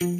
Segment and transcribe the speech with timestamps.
[0.00, 0.12] Kann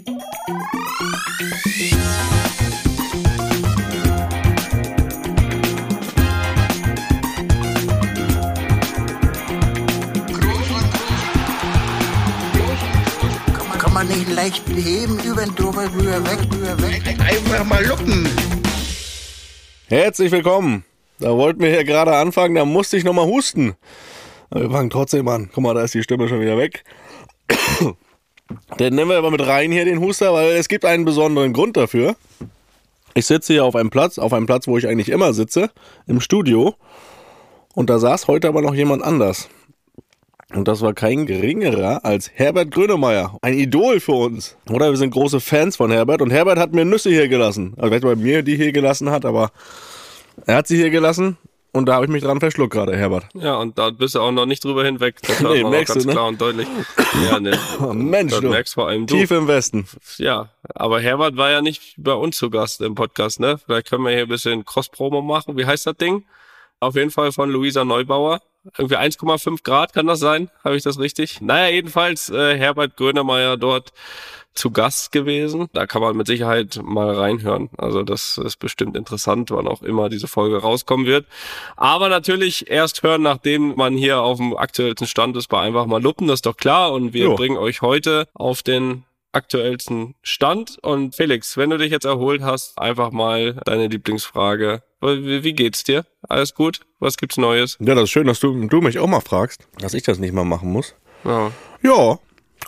[13.93, 17.02] man nicht leicht beheben, über den drüber, rüber, weg, rüber, weg.
[17.20, 18.29] Einfach mal luppen.
[19.86, 20.84] Herzlich willkommen.
[21.20, 23.76] Da wollten wir hier gerade anfangen, da musste ich nochmal husten.
[24.50, 25.50] Aber wir fangen trotzdem an.
[25.54, 26.82] Guck mal, da ist die Stimme schon wieder weg.
[28.78, 31.76] Den nehmen wir aber mit rein hier, den Huster, weil es gibt einen besonderen Grund
[31.76, 32.16] dafür.
[33.14, 35.70] Ich sitze hier auf einem Platz, auf einem Platz, wo ich eigentlich immer sitze,
[36.06, 36.74] im Studio.
[37.74, 39.48] Und da saß heute aber noch jemand anders.
[40.54, 43.37] Und das war kein geringerer als Herbert Grönemeyer.
[43.42, 44.56] Ein Idol für uns.
[44.70, 46.23] Oder wir sind große Fans von Herbert.
[46.23, 47.74] Und Herbert hat mir Nüsse hier gelassen.
[47.76, 49.51] Also vielleicht bei mir die hier gelassen hat, aber
[50.46, 51.37] er hat sie hier gelassen.
[51.72, 53.27] Und da habe ich mich dran verschluckt gerade, Herbert.
[53.34, 55.16] Ja, und da bist du auch noch nicht drüber hinweg.
[55.22, 56.14] Das Nee, merkst ganz du, ne?
[56.14, 56.66] klar und deutlich.
[57.30, 57.59] Ja, ne.
[57.80, 58.48] Oh, Mensch, das du.
[58.48, 59.14] merkst vor allem du.
[59.14, 59.86] Tief im Westen.
[60.16, 63.59] Ja, aber Herbert war ja nicht bei uns zu Gast im Podcast, ne?
[63.64, 65.56] Vielleicht können wir hier ein bisschen Cross-Promo machen.
[65.56, 66.25] Wie heißt das Ding?
[66.81, 68.41] Auf jeden Fall von Luisa Neubauer.
[68.77, 70.50] Irgendwie 1,5 Grad kann das sein?
[70.65, 71.41] Habe ich das richtig?
[71.41, 73.93] Naja, jedenfalls äh, Herbert Grönemeyer dort
[74.59, 75.69] zu Gast gewesen.
[75.73, 77.70] Da kann man mit Sicherheit mal reinhören.
[77.78, 81.27] Also das ist bestimmt interessant, wann auch immer diese Folge rauskommen wird.
[81.77, 86.03] Aber natürlich erst hören, nachdem man hier auf dem aktuellsten Stand ist bei einfach mal
[86.03, 86.92] Luppen, das ist doch klar.
[86.92, 87.34] Und wir Jo.
[87.37, 90.78] bringen euch heute auf den aktuellsten Stand.
[90.83, 94.83] Und Felix, wenn du dich jetzt erholt hast, einfach mal deine Lieblingsfrage.
[95.00, 96.05] Wie, geht's dir?
[96.28, 96.81] Alles gut?
[96.98, 97.77] Was gibt's Neues?
[97.81, 100.33] Ja, das ist schön, dass du, du mich auch mal fragst, dass ich das nicht
[100.33, 100.95] mal machen muss.
[101.25, 101.53] Ja.
[101.83, 102.19] Ja,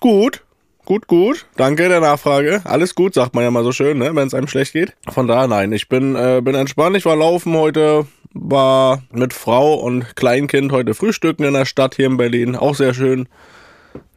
[0.01, 0.43] gut.
[0.85, 1.47] Gut, gut.
[1.57, 2.63] Danke der Nachfrage.
[2.65, 4.97] Alles gut, sagt man ja mal so schön, ne, wenn es einem schlecht geht.
[5.09, 6.97] Von daher, nein, ich bin, äh, bin entspannt.
[6.97, 12.07] Ich war laufen heute, war mit Frau und Kleinkind heute frühstücken in der Stadt hier
[12.07, 12.57] in Berlin.
[12.57, 13.29] Auch sehr schön.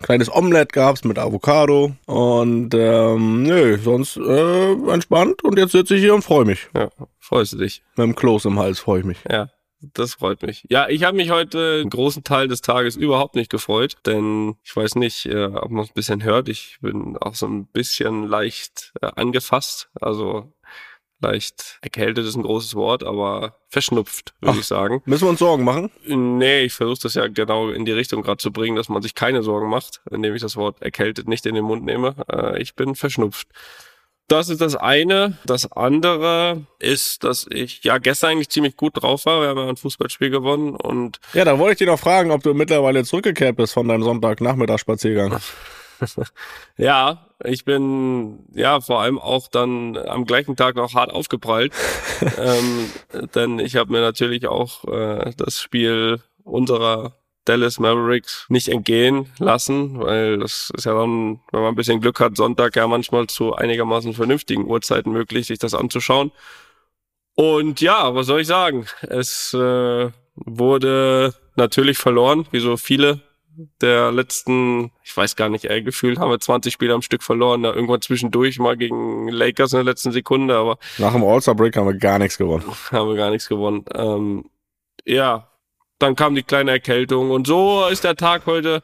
[0.02, 1.94] Kleines Omelett gab's mit Avocado.
[2.06, 5.44] Und ähm, nö, sonst äh, entspannt.
[5.44, 6.70] Und jetzt sitze ich hier und freue mich.
[6.76, 6.90] ja,
[7.20, 7.84] freust du dich?
[7.96, 9.20] Mit dem Kloß im Hals freue ich mich.
[9.30, 9.50] Ja,
[9.94, 10.66] das freut mich.
[10.70, 14.76] Ja, ich habe mich heute einen großen Teil des Tages überhaupt nicht gefreut, denn ich
[14.76, 16.50] weiß nicht, äh, ob man es ein bisschen hört.
[16.50, 20.54] Ich bin auch so ein bisschen leicht äh, angefasst, also
[21.24, 25.02] leicht erkältet ist ein großes Wort, aber verschnupft, würde ich sagen.
[25.06, 25.90] Müssen wir uns Sorgen machen?
[26.06, 29.16] Nee, ich versuche das ja genau in die Richtung gerade zu bringen, dass man sich
[29.16, 32.16] keine Sorgen macht, indem ich das Wort erkältet nicht in den Mund nehme.
[32.32, 33.48] Äh, ich bin verschnupft.
[34.28, 35.38] Das ist das eine.
[35.46, 39.42] Das andere ist, dass ich ja gestern eigentlich ziemlich gut drauf war.
[39.42, 42.42] Wir haben ja ein Fußballspiel gewonnen und Ja, da wollte ich dich noch fragen, ob
[42.42, 45.40] du mittlerweile zurückgekehrt bist von deinem Sonntagnachmittagsspaziergang.
[46.78, 51.74] ja, ich bin ja vor allem auch dann am gleichen Tag noch hart aufgeprallt.
[52.38, 52.90] ähm,
[53.36, 57.14] denn ich habe mir natürlich auch äh, das Spiel unserer
[57.46, 62.20] Dallas Mavericks nicht entgehen lassen, weil das ist ja dann, wenn man ein bisschen Glück
[62.20, 66.32] hat, Sonntag ja manchmal zu einigermaßen vernünftigen Uhrzeiten möglich, sich das anzuschauen.
[67.36, 68.86] Und ja, was soll ich sagen?
[69.02, 73.22] Es äh, wurde natürlich verloren, wie so viele
[73.82, 77.64] der letzten, ich weiß gar nicht, ey, gefühlt haben wir 20 Spiele am Stück verloren,
[77.64, 81.88] da irgendwann zwischendurch mal gegen Lakers in der letzten Sekunde, aber Nach dem All-Star-Break haben
[81.88, 82.64] wir gar nichts gewonnen.
[82.92, 83.86] haben wir gar nichts gewonnen.
[83.94, 84.50] Ähm,
[85.06, 85.50] ja,
[86.04, 88.84] dann kam die kleine Erkältung und so ist der Tag heute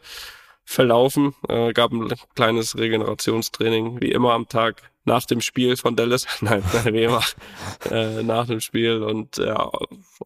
[0.63, 1.35] verlaufen.
[1.49, 6.25] Äh, gab ein kleines Regenerationstraining, wie immer am Tag nach dem Spiel von Dallas.
[6.41, 7.21] Nein, nein, wie immer
[7.91, 9.03] äh, nach dem Spiel.
[9.03, 9.69] Und ja,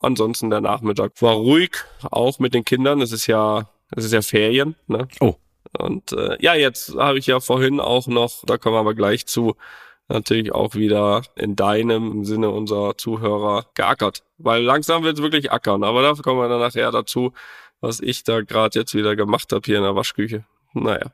[0.01, 1.71] ansonsten der Nachmittag war ruhig,
[2.11, 3.01] auch mit den Kindern.
[3.01, 5.07] Es ist ja, es ist ja Ferien, ne?
[5.19, 5.35] Oh.
[5.79, 9.25] Und äh, ja, jetzt habe ich ja vorhin auch noch, da kommen wir aber gleich
[9.25, 9.55] zu,
[10.09, 14.23] natürlich auch wieder in deinem im Sinne unserer Zuhörer geackert.
[14.37, 17.31] Weil langsam wird es wirklich ackern, aber dafür kommen wir dann nachher dazu,
[17.81, 20.43] was ich da gerade jetzt wieder gemacht habe hier in der Waschküche.
[20.73, 21.07] Naja,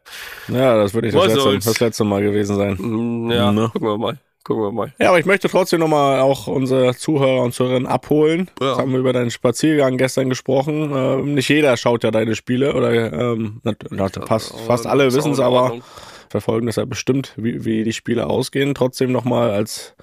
[0.47, 2.77] Ja, das würde nicht das letzte, das letzte Mal gewesen sein.
[2.79, 3.69] Mm, ja, Ne.
[3.73, 4.93] gucken wir mal, gucken wir mal.
[4.99, 8.49] Ja, aber ich möchte trotzdem nochmal auch unsere Zuhörer und Zuhörerinnen abholen.
[8.61, 8.69] Ja.
[8.69, 10.91] Jetzt haben wir über deinen Spaziergang gestern gesprochen.
[10.95, 13.61] Ähm, nicht jeder schaut ja deine Spiele oder ähm,
[14.27, 15.63] fast, fast alle wissen es aber.
[15.63, 15.83] Ordnung.
[16.29, 18.75] Verfolgen deshalb bestimmt, wie, wie die Spiele ausgehen.
[18.75, 19.95] Trotzdem nochmal als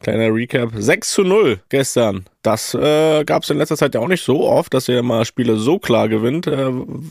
[0.00, 0.70] kleiner Recap.
[0.74, 2.24] 6 zu 0 gestern.
[2.42, 5.24] Das äh, gab es in letzter Zeit ja auch nicht so oft, dass ihr mal
[5.24, 6.46] Spiele so klar gewinnt.
[6.46, 6.70] Äh,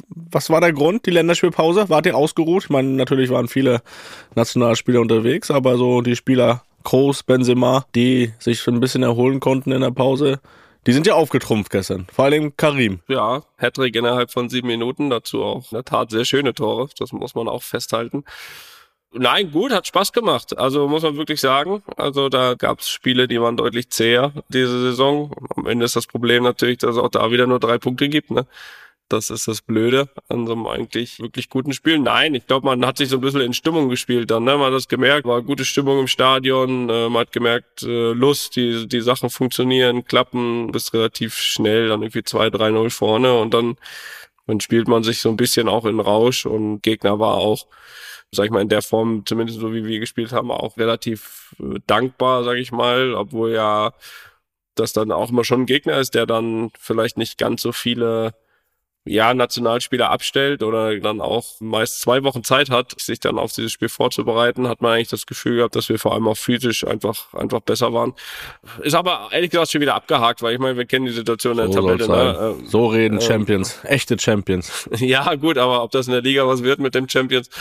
[0.09, 1.89] was war der Grund, die Länderspielpause?
[1.89, 2.63] Wart ihr ausgeruht?
[2.63, 3.81] Ich meine, natürlich waren viele
[4.35, 9.81] Nationalspieler unterwegs, aber so die Spieler Kroos, Benzema, die sich ein bisschen erholen konnten in
[9.81, 10.39] der Pause,
[10.85, 12.07] die sind ja aufgetrumpft gestern.
[12.13, 12.99] Vor allem Karim.
[13.07, 17.11] Ja, Hattrick innerhalb von sieben Minuten, dazu auch in der Tat sehr schöne Tore, das
[17.11, 18.23] muss man auch festhalten.
[19.17, 20.57] Nein, gut, hat Spaß gemacht.
[20.57, 21.81] Also muss man wirklich sagen.
[21.95, 25.33] Also da gab es Spiele, die waren deutlich zäher diese Saison.
[25.55, 28.31] Am Ende ist das Problem natürlich, dass es auch da wieder nur drei Punkte gibt.
[28.31, 28.45] Ne?
[29.07, 31.99] Das ist das Blöde an so einem eigentlich wirklich guten Spiel.
[31.99, 34.45] Nein, ich glaube, man hat sich so ein bisschen in Stimmung gespielt dann.
[34.45, 34.57] Ne?
[34.57, 36.89] Man hat das gemerkt, war gute Stimmung im Stadion.
[36.89, 42.01] Äh, man hat gemerkt, äh, Lust, die, die Sachen funktionieren, klappen, bist relativ schnell dann
[42.01, 43.75] irgendwie 2-3-0 vorne und dann,
[44.47, 47.67] dann spielt man sich so ein bisschen auch in Rausch und Gegner war auch
[48.31, 51.79] sag ich mal, in der Form, zumindest so wie wir gespielt haben, auch relativ äh,
[51.87, 53.93] dankbar, sag ich mal, obwohl ja
[54.75, 58.33] das dann auch immer schon ein Gegner ist, der dann vielleicht nicht ganz so viele
[59.07, 63.71] ja, Nationalspieler abstellt oder dann auch meist zwei Wochen Zeit hat, sich dann auf dieses
[63.71, 67.31] Spiel vorzubereiten, hat man eigentlich das Gefühl gehabt, dass wir vor allem auch physisch einfach,
[67.35, 68.13] einfach besser waren.
[68.81, 71.71] Ist aber ehrlich gesagt schon wieder abgehakt, weil ich meine, wir kennen die Situation in
[71.71, 72.07] der So, Tabelle.
[72.07, 72.55] Ne?
[72.59, 74.89] Ähm, so reden ähm, Champions, echte Champions.
[74.97, 77.51] ja, gut, aber ob das in der Liga was wird mit dem Champions,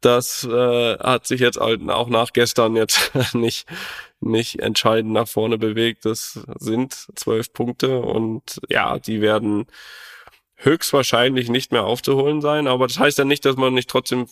[0.00, 3.66] das äh, hat sich jetzt halt auch nach gestern jetzt nicht
[4.20, 6.06] nicht entscheidend nach vorne bewegt.
[6.06, 9.66] Das sind zwölf Punkte und ja, die werden
[10.56, 14.26] höchstwahrscheinlich nicht mehr aufzuholen sein, aber das heißt ja nicht, dass man nicht trotzdem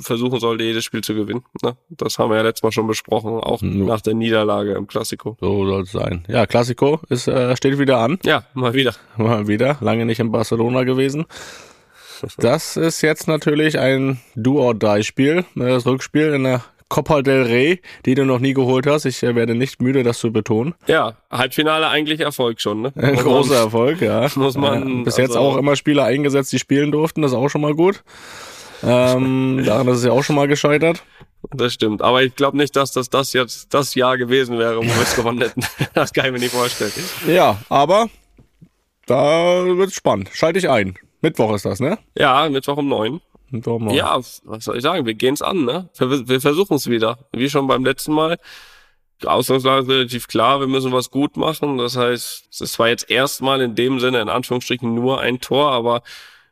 [0.00, 1.44] versuchen sollte, jedes Spiel zu gewinnen.
[1.62, 1.76] Ne?
[1.88, 3.68] Das haben wir ja letztes Mal schon besprochen, auch Ja.
[3.68, 5.36] nach der Niederlage im Klassiko.
[5.40, 6.24] So soll es sein.
[6.28, 8.18] Ja, Klassiko ist, äh, steht wieder an.
[8.24, 8.94] Ja, mal wieder.
[9.16, 9.78] Mal wieder.
[9.80, 11.26] Lange nicht in Barcelona gewesen.
[12.36, 15.44] Das ist jetzt natürlich ein Do-or-Die-Spiel.
[15.54, 19.04] Das Rückspiel in der Copa del Rey, die du noch nie geholt hast.
[19.04, 20.74] Ich äh, werde nicht müde, das zu betonen.
[20.86, 22.80] Ja, Halbfinale eigentlich Erfolg schon.
[22.82, 22.92] Ne?
[22.96, 24.26] Ein Muss großer man- Erfolg, ja.
[24.36, 27.22] muss man- Äh, bis jetzt also- auch immer Spieler eingesetzt, die spielen durften.
[27.22, 28.02] Das ist auch schon mal gut.
[28.82, 31.02] Ähm, daran ist es ja auch schon mal gescheitert.
[31.52, 32.02] Das stimmt.
[32.02, 35.14] Aber ich glaube nicht, dass das, das jetzt das Jahr gewesen wäre, wo wir es
[35.14, 35.62] gewonnen hätten.
[35.94, 36.90] Das kann ich mir nicht vorstellen.
[37.28, 38.08] Ja, aber
[39.06, 40.30] da wird's spannend.
[40.32, 40.96] Schalte ich ein.
[41.20, 41.98] Mittwoch ist das, ne?
[42.16, 43.20] Ja, Mittwoch um neun.
[43.50, 43.90] Neun.
[43.90, 45.06] Ja, was soll ich sagen?
[45.06, 45.88] Wir gehen's an, ne?
[45.96, 47.18] Wir, wir versuchen es wieder.
[47.32, 48.38] Wie schon beim letzten Mal.
[49.24, 51.78] Ausgangslage ist relativ klar, wir müssen was gut machen.
[51.78, 56.02] Das heißt, es zwar jetzt erstmal in dem Sinne, in Anführungsstrichen, nur ein Tor, aber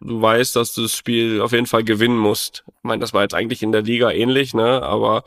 [0.00, 2.64] du weißt, dass du das Spiel auf jeden Fall gewinnen musst.
[2.66, 4.82] Ich meine, das war jetzt eigentlich in der Liga ähnlich, ne?
[4.82, 5.24] Aber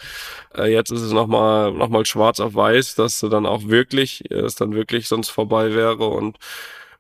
[0.58, 4.30] äh, jetzt ist es nochmal noch mal schwarz auf weiß, dass du dann auch wirklich,
[4.32, 6.38] äh, es dann wirklich sonst vorbei wäre und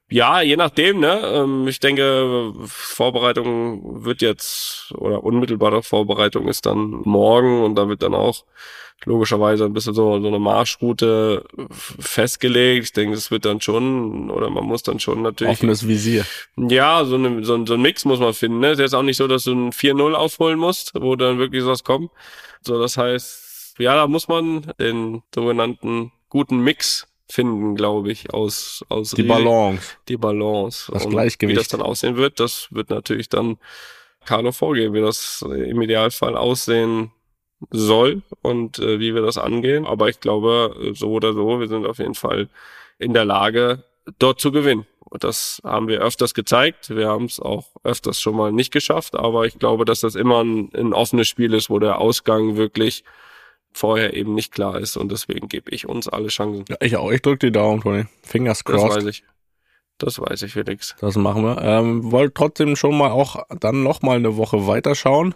[0.09, 1.19] ja, je nachdem, ne?
[1.23, 8.01] Ähm, Ich denke, Vorbereitung wird jetzt, oder unmittelbare Vorbereitung ist dann morgen und da wird
[8.03, 8.43] dann auch
[9.05, 11.45] logischerweise ein bisschen so, so eine Marschroute
[11.99, 12.83] festgelegt.
[12.85, 15.53] Ich denke, es wird dann schon, oder man muss dann schon natürlich.
[15.53, 16.25] Offenes Visier.
[16.57, 18.59] Ja, so, eine, so, ein- so ein Mix muss man finden.
[18.59, 18.71] Ne?
[18.71, 21.83] Ist jetzt auch nicht so, dass du ein 4-0 aufholen musst, wo dann wirklich sowas
[21.83, 22.11] kommt.
[22.61, 28.83] So, das heißt, ja, da muss man den sogenannten guten Mix finden, glaube ich, aus,
[28.89, 29.93] aus Die Risi- Balance.
[30.07, 30.91] die Balance.
[30.91, 31.55] Das Und Gleichgewicht.
[31.55, 33.57] Wie das dann aussehen wird, das wird natürlich dann
[34.25, 37.11] Carlo vorgeben, wie das im Idealfall aussehen
[37.71, 39.85] soll und äh, wie wir das angehen.
[39.85, 42.49] Aber ich glaube, so oder so, wir sind auf jeden Fall
[42.97, 43.83] in der Lage,
[44.17, 44.85] dort zu gewinnen.
[45.01, 46.89] Und das haben wir öfters gezeigt.
[46.95, 49.15] Wir haben es auch öfters schon mal nicht geschafft.
[49.15, 53.03] Aber ich glaube, dass das immer ein, ein offenes Spiel ist, wo der Ausgang wirklich
[53.79, 54.97] vorher eben nicht klar ist.
[54.97, 56.65] Und deswegen gebe ich uns alle Chancen.
[56.69, 57.11] Ja, ich auch.
[57.11, 58.05] Ich drück die Daumen, Toni.
[58.23, 58.97] Fingers Das crossed.
[58.97, 59.23] weiß ich.
[59.97, 60.95] Das weiß ich, Felix.
[61.01, 61.61] Das machen wir.
[61.61, 65.35] Ähm, wollt trotzdem schon mal auch dann noch mal eine Woche weiterschauen.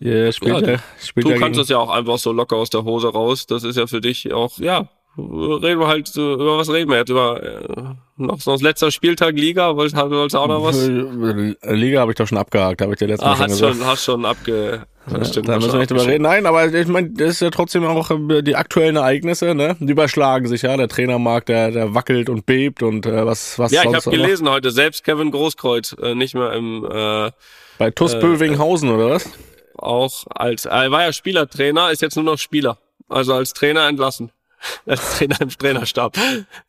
[0.00, 2.70] Ihr spielt Ja, ja, spielt Du ja kannst das ja auch einfach so locker aus
[2.70, 3.46] der Hose raus.
[3.46, 4.88] Das ist ja für dich auch, ja,
[5.18, 7.10] reden wir halt, so, über was reden wir jetzt?
[7.10, 9.76] Über äh, noch so das letzter Spieltag Liga?
[9.76, 10.88] Wolltest du auch noch was?
[10.88, 13.50] Äh, Liga habe ich doch schon abgehakt, habe ich dir letztes Mal Ah, schon hast
[13.58, 13.76] gesagt.
[13.76, 14.82] schon, hast schon abge...
[15.10, 16.22] Ja, stimmt, da müssen wir schon nicht drüber reden.
[16.24, 19.74] Nein, aber ich meine, das ist ja trotzdem auch äh, die aktuellen Ereignisse, ne?
[19.80, 20.76] Die überschlagen sich ja.
[20.76, 24.14] Der Trainermarkt, der, der wackelt und bebt und äh, was, was Ja, ich sonst habe
[24.14, 24.24] auch noch.
[24.24, 27.30] gelesen heute, selbst Kevin Großkreuz, äh, nicht mehr im, äh,
[27.78, 29.30] Bei TuS äh, Bövinghausen, oder was?
[29.78, 32.76] auch als, er war ja Spielertrainer, ist jetzt nur noch Spieler.
[33.08, 34.30] Also als Trainer entlassen.
[34.86, 36.16] Als Trainer im Trainerstab.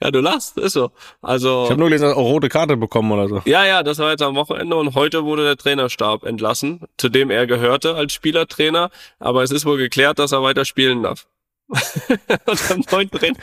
[0.01, 0.91] Ja, du lachst, ist so.
[1.22, 1.63] Also.
[1.63, 3.41] Ich habe nur gelesen, dass er auch rote Karte bekommen oder so.
[3.46, 7.29] Ja, ja, das war jetzt am Wochenende und heute wurde der Trainerstab entlassen, zu dem
[7.29, 11.27] er gehörte als Spielertrainer, aber es ist wohl geklärt, dass er weiter spielen darf.
[11.69, 13.38] und am neuen Trainer.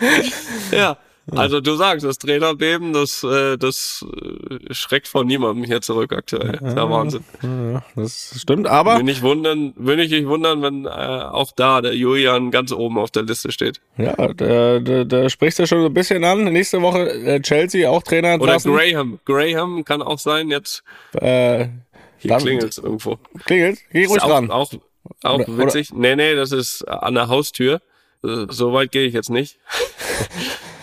[0.72, 0.96] ja.
[1.32, 4.04] Also du sagst, das Trainerbeben, das, äh, das
[4.70, 6.52] äh, schreckt von niemandem hier zurück aktuell.
[6.60, 7.24] Das ist ja Wahnsinn.
[7.42, 11.80] Ja, das stimmt, aber Will nicht wundern, will nicht mich wundern, wenn äh, auch da
[11.80, 13.80] der Julian ganz oben auf der Liste steht.
[13.96, 16.44] ja, da, da, da sprichst du schon so ein bisschen an.
[16.44, 18.72] Nächste Woche äh, Chelsea auch Trainer Oder entlassen.
[18.74, 19.18] Graham.
[19.24, 21.66] Graham kann auch sein, jetzt Äh,
[22.18, 23.18] hier Dann- klingelt's irgendwo.
[23.46, 24.50] klingelt, geh ruhig Ist auch, ran.
[24.52, 24.72] Auch,
[25.24, 25.92] auch Oder- witzig.
[25.92, 27.80] Nee, nee, das ist an der Haustür.
[28.22, 29.58] So weit gehe ich jetzt nicht.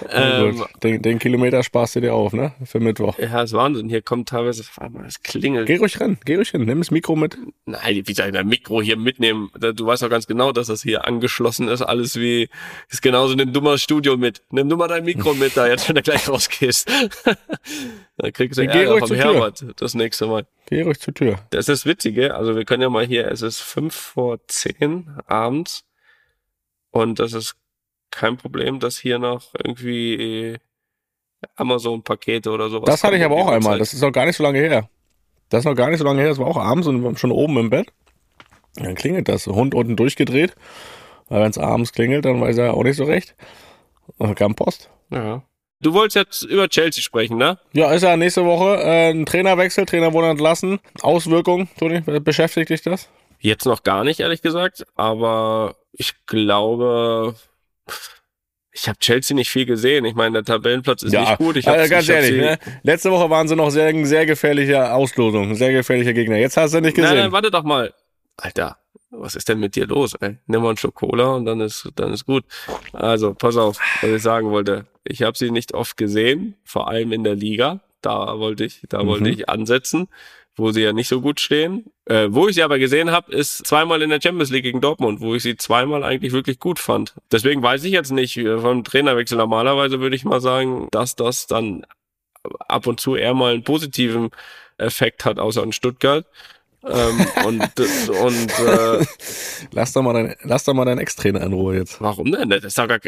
[0.09, 0.63] Ähm.
[0.81, 2.53] Den, den Kilometer sparst du dir auf, ne?
[2.65, 3.17] Für Mittwoch.
[3.17, 3.89] ja, ist Wahnsinn.
[3.89, 5.65] Hier kommt teilweise, warte mal, es klingelt.
[5.67, 7.37] Geh ruhig ran, geh ruhig hin, nimm das Mikro mit.
[7.65, 9.49] Nein, wie soll ich ein Mikro hier mitnehmen?
[9.57, 11.81] Du weißt doch ganz genau, dass das hier angeschlossen ist.
[11.81, 12.49] Alles wie,
[12.89, 14.41] ist genauso, nimm du mal das Studio mit.
[14.51, 16.89] Nimm du mal dein Mikro mit da, jetzt wenn du gleich rausgehst.
[18.17, 19.17] Dann kriegst du Ärger vom Tür.
[19.17, 20.45] Herbert das nächste Mal.
[20.67, 21.39] Geh ruhig zur Tür.
[21.49, 22.35] Das ist das Witzige.
[22.35, 25.83] Also wir können ja mal hier, es ist fünf vor zehn abends.
[26.93, 27.55] Und das ist
[28.11, 30.59] kein Problem, dass hier noch irgendwie
[31.55, 32.85] Amazon-Pakete oder sowas.
[32.85, 33.79] Das hatte ich aber auch einmal.
[33.79, 34.87] Das ist noch gar nicht so lange her.
[35.49, 36.29] Das ist noch gar nicht so lange her.
[36.29, 37.91] Das war auch abends und schon oben im Bett.
[38.75, 39.47] Dann klingelt das.
[39.47, 40.55] Hund unten durchgedreht.
[41.29, 43.35] Weil wenn es abends klingelt, dann weiß er auch nicht so recht.
[44.17, 44.91] Und dann kam Post.
[45.09, 45.41] Ja.
[45.79, 47.57] Du wolltest jetzt über Chelsea sprechen, ne?
[47.73, 49.87] Ja, ist ja nächste Woche äh, ein Trainerwechsel.
[49.87, 50.79] Trainer wurde entlassen.
[51.01, 53.09] Auswirkungen, Toni, beschäftigt dich das?
[53.39, 54.85] Jetzt noch gar nicht, ehrlich gesagt.
[54.95, 57.35] Aber ich glaube,
[58.71, 60.03] ich habe Chelsea nicht viel gesehen.
[60.05, 61.55] Ich meine, der Tabellenplatz ist nicht gut.
[61.57, 62.57] Ich also ganz ich hab ehrlich, ne?
[62.81, 66.37] letzte Woche waren sie noch sehr, sehr gefährliche Auslosung, sehr gefährlicher Gegner.
[66.37, 67.11] Jetzt hast du nicht gesehen.
[67.11, 67.93] Nein, nein, warte doch mal.
[68.37, 68.77] Alter,
[69.11, 70.37] was ist denn mit dir los, ey?
[70.47, 72.45] Nimm mal einen Schluck Cola und dann ist, dann ist gut.
[72.93, 74.87] Also, pass auf, was ich sagen wollte.
[75.03, 77.81] Ich habe sie nicht oft gesehen, vor allem in der Liga.
[78.01, 79.07] Da wollte ich, da Mhm.
[79.07, 80.07] wollte ich ansetzen,
[80.55, 81.85] wo sie ja nicht so gut stehen.
[82.05, 85.21] Äh, wo ich sie aber gesehen habe, ist zweimal in der Champions League gegen Dortmund,
[85.21, 87.15] wo ich sie zweimal eigentlich wirklich gut fand.
[87.31, 89.37] Deswegen weiß ich jetzt nicht äh, vom Trainerwechsel.
[89.37, 91.85] Normalerweise würde ich mal sagen, dass das dann
[92.67, 94.29] ab und zu eher mal einen positiven
[94.77, 96.25] Effekt hat, außer in Stuttgart.
[96.85, 97.61] ähm, und
[98.21, 99.05] und äh,
[99.71, 102.01] Lass doch mal dein, lass doch mal deinen Ex-Trainer in Ruhe jetzt.
[102.01, 102.49] warum denn?
[102.49, 102.99] Das ist doch gar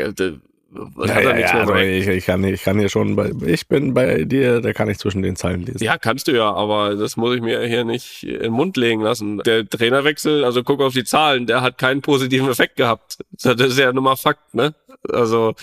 [0.73, 4.25] Ja, ja, ja, also ich, ich, kann, ich kann hier schon bei, ich bin bei
[4.25, 5.83] dir, da kann ich zwischen den Zeilen lesen.
[5.83, 9.01] Ja, kannst du ja, aber das muss ich mir hier nicht in den Mund legen
[9.01, 9.37] lassen.
[9.39, 13.19] Der Trainerwechsel, also guck auf die Zahlen, der hat keinen positiven Effekt gehabt.
[13.41, 14.75] Das ist ja nun mal Fakt, ne?
[15.07, 15.53] Also,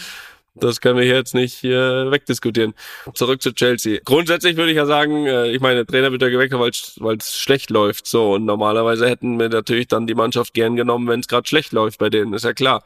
[0.54, 2.74] das können wir hier jetzt nicht äh, wegdiskutieren.
[3.14, 4.00] Zurück zu Chelsea.
[4.04, 6.60] Grundsätzlich würde ich ja sagen, äh, ich meine, Trainer wird ja gewechselt,
[7.00, 8.06] weil es schlecht läuft.
[8.06, 11.72] So, und normalerweise hätten wir natürlich dann die Mannschaft gern genommen, wenn es gerade schlecht
[11.72, 12.84] läuft bei denen, ist ja klar.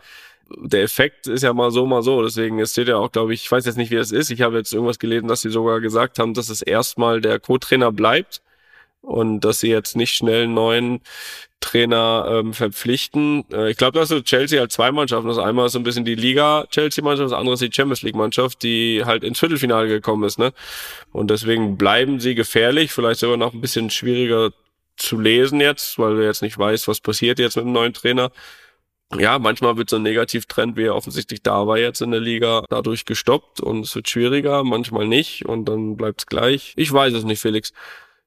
[0.51, 2.23] Der Effekt ist ja mal so, mal so.
[2.23, 4.31] Deswegen, es steht ja auch, glaube ich, ich weiß jetzt nicht, wie das ist.
[4.31, 7.93] Ich habe jetzt irgendwas gelesen, dass sie sogar gesagt haben, dass es erstmal der Co-Trainer
[7.93, 8.43] bleibt
[9.03, 11.01] und dass sie jetzt nicht schnell einen neuen
[11.61, 13.45] Trainer ähm, verpflichten.
[13.53, 15.29] Äh, ich glaube, dass so Chelsea halt zwei Mannschaften.
[15.29, 19.03] Das einmal ist so ein bisschen die Liga-Chelsea-Mannschaft, das andere ist die Champions League-Mannschaft, die
[19.05, 20.39] halt ins Viertelfinale gekommen ist.
[20.39, 20.53] Ne?
[21.13, 24.53] Und deswegen bleiben sie gefährlich, vielleicht sogar noch ein bisschen schwieriger
[24.97, 28.31] zu lesen jetzt, weil du jetzt nicht weißt, was passiert jetzt mit dem neuen Trainer.
[29.15, 32.65] Ja, manchmal wird so ein Negativtrend, wie er offensichtlich da war jetzt in der Liga,
[32.69, 36.73] dadurch gestoppt und es wird schwieriger, manchmal nicht und dann bleibt es gleich.
[36.77, 37.73] Ich weiß es nicht, Felix.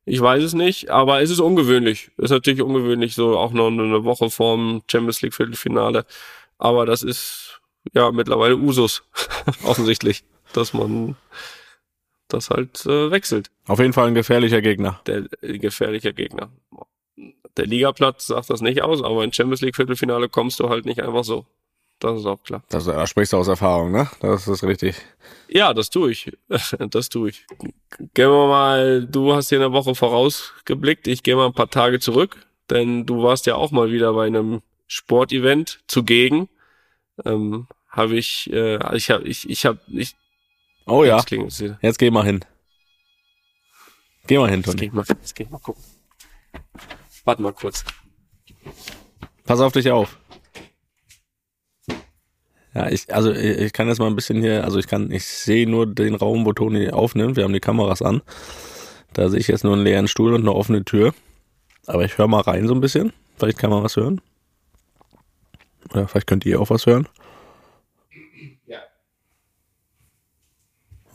[0.06, 2.12] Ich weiß es nicht, aber es ist ungewöhnlich.
[2.18, 6.06] Es ist natürlich ungewöhnlich, so auch noch eine Woche vorm Champions League Viertelfinale.
[6.58, 7.62] Aber das ist
[7.94, 9.04] ja mittlerweile Usus,
[9.64, 11.16] offensichtlich, dass man
[12.30, 13.52] das halt äh, wechselt.
[13.68, 15.02] Auf jeden Fall ein gefährlicher Gegner.
[15.06, 16.52] Der äh, gefährliche Gegner.
[17.60, 21.02] Der Ligaplatz sagt das nicht aus, aber in Champions League Viertelfinale kommst du halt nicht
[21.04, 21.46] einfach so.
[22.00, 22.64] Das ist auch klar.
[22.70, 24.10] Das, da sprichst du aus Erfahrung, ne?
[24.22, 24.96] Das ist richtig.
[25.50, 26.32] Ja, das tue ich.
[26.90, 27.46] Das tue ich.
[28.14, 31.08] Gehen wir mal, du hast hier eine Woche vorausgeblickt.
[31.08, 32.38] Ich gehe mal ein paar Tage zurück,
[32.70, 36.48] denn du warst ja auch mal wieder bei einem Sportevent zugegen.
[37.26, 40.16] Ähm, habe ich, äh, ich habe, ich, ich habe, ich,
[40.86, 41.18] Oh ja,
[41.82, 42.46] jetzt geh mal hin.
[44.26, 44.96] Geh mal hin, Jetzt geh Toni.
[44.96, 45.84] mal, jetzt geh ich mal gucken.
[47.30, 47.86] Warte mal kurz.
[49.46, 50.18] Pass auf dich auf.
[52.74, 55.70] Ja, ich, also ich kann jetzt mal ein bisschen hier, also ich kann, ich sehe
[55.70, 57.36] nur den Raum, wo Toni aufnimmt.
[57.36, 58.24] Wir haben die Kameras an.
[59.14, 61.14] Da sehe ich jetzt nur einen leeren Stuhl und eine offene Tür.
[61.86, 63.14] Aber ich höre mal rein so ein bisschen.
[63.38, 64.22] Vielleicht kann man was hören.
[65.92, 67.08] Oder vielleicht könnt ihr auch was hören.
[68.66, 68.80] Ja.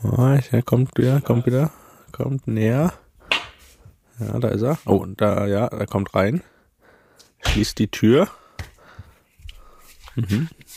[0.05, 1.73] Oh, kommt wieder, kommt wieder,
[2.13, 2.93] kommt näher.
[4.21, 4.79] Ja, da ist er.
[4.87, 6.43] Oh, da, ja, er kommt rein.
[7.41, 8.29] Schließt die Tür.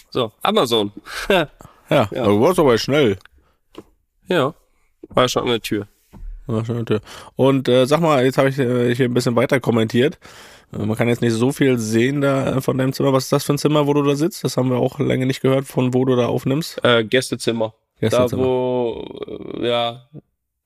[0.10, 0.92] So, Amazon.
[1.90, 2.26] Ja, ja.
[2.26, 3.18] du warst aber schnell.
[4.28, 4.54] ja,
[5.08, 5.88] war schon an der Tür.
[6.48, 7.02] Ja, schöne Tür.
[7.36, 10.20] Und äh, sag mal, jetzt habe ich äh, hier ein bisschen weiter kommentiert.
[10.74, 13.14] Äh, man kann jetzt nicht so viel sehen da äh, von deinem Zimmer.
[13.14, 14.44] Was ist das für ein Zimmer, wo du da sitzt?
[14.44, 16.84] Das haben wir auch lange nicht gehört, von wo du da aufnimmst.
[16.84, 17.74] Äh, Gästezimmer.
[18.00, 18.42] Gästezimmer.
[18.42, 19.06] Da wo,
[19.62, 20.10] äh, ja,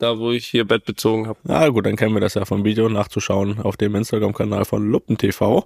[0.02, 1.38] da wo ich hier Bett bezogen habe.
[1.44, 5.66] Na gut, dann kennen wir das ja vom Video nachzuschauen auf dem Instagram-Kanal von LuppenTV.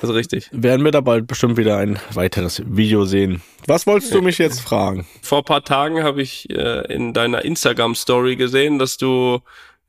[0.00, 0.48] Das ist richtig.
[0.52, 3.42] Werden wir da bald bestimmt wieder ein weiteres Video sehen.
[3.66, 5.06] Was wolltest du mich jetzt fragen?
[5.22, 9.40] Vor ein paar Tagen habe ich äh, in deiner Instagram-Story gesehen, dass du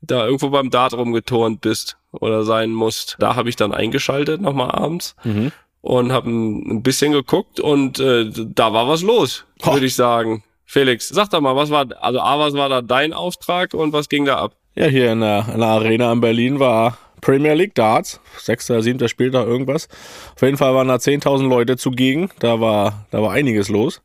[0.02, 3.16] da irgendwo beim Dart rumgeturnt bist oder sein musst.
[3.18, 5.52] Da habe ich dann eingeschaltet, nochmal abends, Mhm.
[5.82, 10.42] und habe ein, bisschen geguckt und äh, da war was los, würde ich sagen.
[10.70, 14.08] Felix, sag doch mal, was war, also A, was war da dein Auftrag und was
[14.08, 14.54] ging da ab?
[14.76, 18.20] Ja, hier in der, in der Arena in Berlin war Premier League Darts.
[18.38, 19.88] Sechster, siebter Spieltag irgendwas.
[20.36, 22.30] Auf jeden Fall waren da 10.000 Leute zugegen.
[22.38, 24.00] Da war, da war einiges los.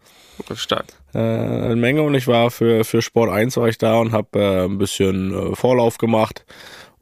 [0.55, 0.87] Stark.
[1.13, 4.39] Äh, eine Menge und ich war für, für Sport 1 war ich da und habe
[4.39, 6.45] äh, ein bisschen äh, Vorlauf gemacht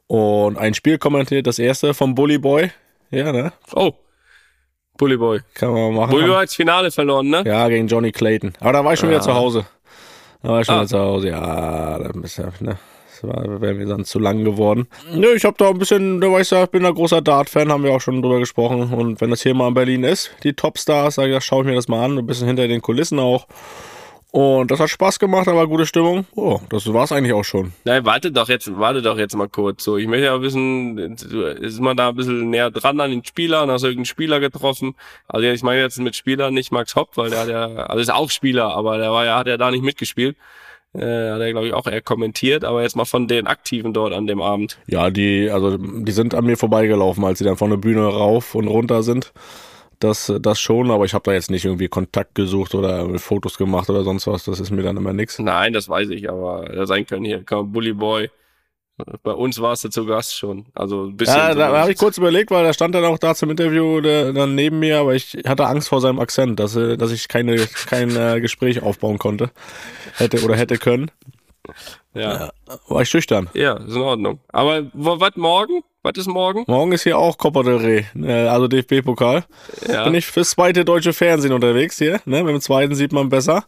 [0.08, 2.70] und ein Spiel kommentiert, das erste vom Bully Boy.
[3.10, 3.54] Ja, ne?
[3.74, 3.94] Oh.
[4.96, 5.40] Bully Boy.
[5.54, 6.10] Kann man machen.
[6.10, 7.42] Bully Boy hat das Finale verloren, ne?
[7.46, 8.52] Ja, gegen Johnny Clayton.
[8.60, 9.22] Aber da war ich schon wieder Ah.
[9.22, 9.66] zu Hause.
[10.42, 10.78] Da war ich schon Ah.
[10.80, 11.28] wieder zu Hause.
[11.28, 12.78] Ja, da ist ja, ne?
[13.10, 14.86] Das war, wäre mir dann zu lang geworden.
[15.12, 17.82] Nö, ich habe da ein bisschen, du weißt ja, ich bin ein großer Dart-Fan, haben
[17.84, 18.92] wir auch schon drüber gesprochen.
[18.92, 21.88] Und wenn das hier mal in Berlin ist, die Topstars, ich, schaue ich mir das
[21.88, 23.46] mal an, ein bisschen hinter den Kulissen auch.
[24.34, 26.26] Und das hat Spaß gemacht, da war gute Stimmung.
[26.34, 27.72] Oh, das war's eigentlich auch schon.
[27.84, 29.84] Nein, warte doch jetzt, warte doch jetzt mal kurz.
[29.84, 33.70] So, ich möchte ja wissen, ist man da ein bisschen näher dran an den Spielern?
[33.70, 34.96] Hast du irgendeinen Spieler getroffen?
[35.28, 38.12] Also ich meine jetzt mit Spielern nicht Max Hopp, weil der hat ja, also ist
[38.12, 40.36] auch Spieler, aber der war ja, hat ja da nicht mitgespielt.
[40.94, 44.12] Äh, hat er, glaube ich, auch eher kommentiert, aber jetzt mal von den Aktiven dort
[44.12, 44.78] an dem Abend.
[44.88, 48.56] Ja, die, also die sind an mir vorbeigelaufen, als sie dann von der Bühne rauf
[48.56, 49.32] und runter sind.
[50.04, 53.88] Das, das schon, aber ich habe da jetzt nicht irgendwie Kontakt gesucht oder Fotos gemacht
[53.88, 54.44] oder sonst was.
[54.44, 55.38] Das ist mir dann immer nix.
[55.38, 57.42] Nein, das weiß ich, aber da sein können hier.
[57.46, 58.28] Komm, Bully Boy.
[59.22, 60.66] Bei uns warst du zu Gast schon.
[60.74, 61.38] Also ein bisschen.
[61.38, 61.76] Ja, da so.
[61.76, 64.78] habe ich kurz überlegt, weil da stand dann auch da zum Interview der, dann neben
[64.78, 67.56] mir, aber ich hatte Angst vor seinem Akzent, dass, äh, dass ich keine,
[67.86, 69.50] kein äh, Gespräch aufbauen konnte.
[70.16, 71.10] Hätte oder hätte können.
[72.14, 72.50] Ja.
[72.88, 73.48] War ich schüchtern.
[73.54, 74.40] ja, ist in Ordnung.
[74.48, 75.82] Aber was morgen?
[76.02, 76.64] Was ist morgen?
[76.66, 79.44] Morgen ist hier auch Copa del Rey, äh, also DFB-Pokal.
[79.88, 80.04] Ja.
[80.04, 82.20] Bin ich fürs zweite deutsche Fernsehen unterwegs hier.
[82.26, 82.42] Ne?
[82.42, 83.64] Mit dem zweiten sieht man besser.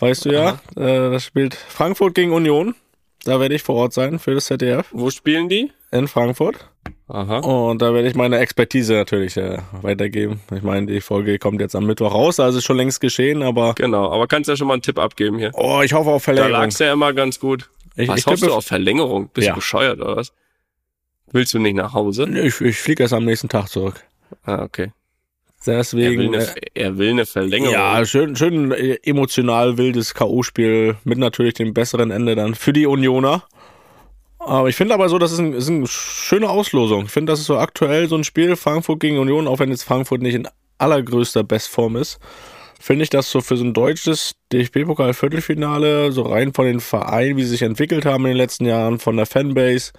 [0.00, 0.58] Weißt du ja.
[0.76, 2.74] Äh, das spielt Frankfurt gegen Union.
[3.24, 5.70] Da werde ich vor Ort sein für das ZDF Wo spielen die?
[5.92, 6.68] in Frankfurt.
[7.08, 7.38] Aha.
[7.40, 10.40] Und da werde ich meine Expertise natürlich äh, weitergeben.
[10.54, 13.74] Ich meine, die Folge kommt jetzt am Mittwoch raus, also ist schon längst geschehen, aber
[13.74, 15.50] Genau, aber kannst ja schon mal einen Tipp abgeben hier.
[15.54, 16.52] oh, ich hoffe auf Da Verlängerung.
[16.52, 17.68] lag's ja immer ganz gut.
[17.96, 19.28] Ich, Was ich, hoffst tippe, du auf Verlängerung?
[19.34, 19.52] Bist Ja.
[19.54, 20.32] du bescheuert oder was?
[21.32, 22.24] Willst du nicht nach Hause?
[22.28, 24.04] ich, ich fliege erst am nächsten Tag zurück.
[24.44, 24.92] Ah, okay.
[25.66, 26.34] Er will, Deswegen.
[26.34, 27.74] eine, äh, er will eine Verlängerung.
[27.74, 32.86] Ja, schön, schön äh, emotional wildes K.O.-Spiel mit natürlich dem besseren Ende dann für die
[32.86, 33.44] Unioner.
[34.38, 37.04] Aber ich finde aber so, das ist, ein, ist eine schöne Auslosung.
[37.04, 39.82] Ich finde, das ist so aktuell so ein Spiel, Frankfurt gegen Union, auch wenn jetzt
[39.82, 40.48] Frankfurt nicht in
[40.78, 42.18] allergrößter Bestform ist,
[42.80, 47.42] finde ich das so für so ein deutsches DFB-Pokal-Viertelfinale, so rein von den Vereinen, wie
[47.42, 49.92] sie sich entwickelt haben in den letzten Jahren, von der Fanbase,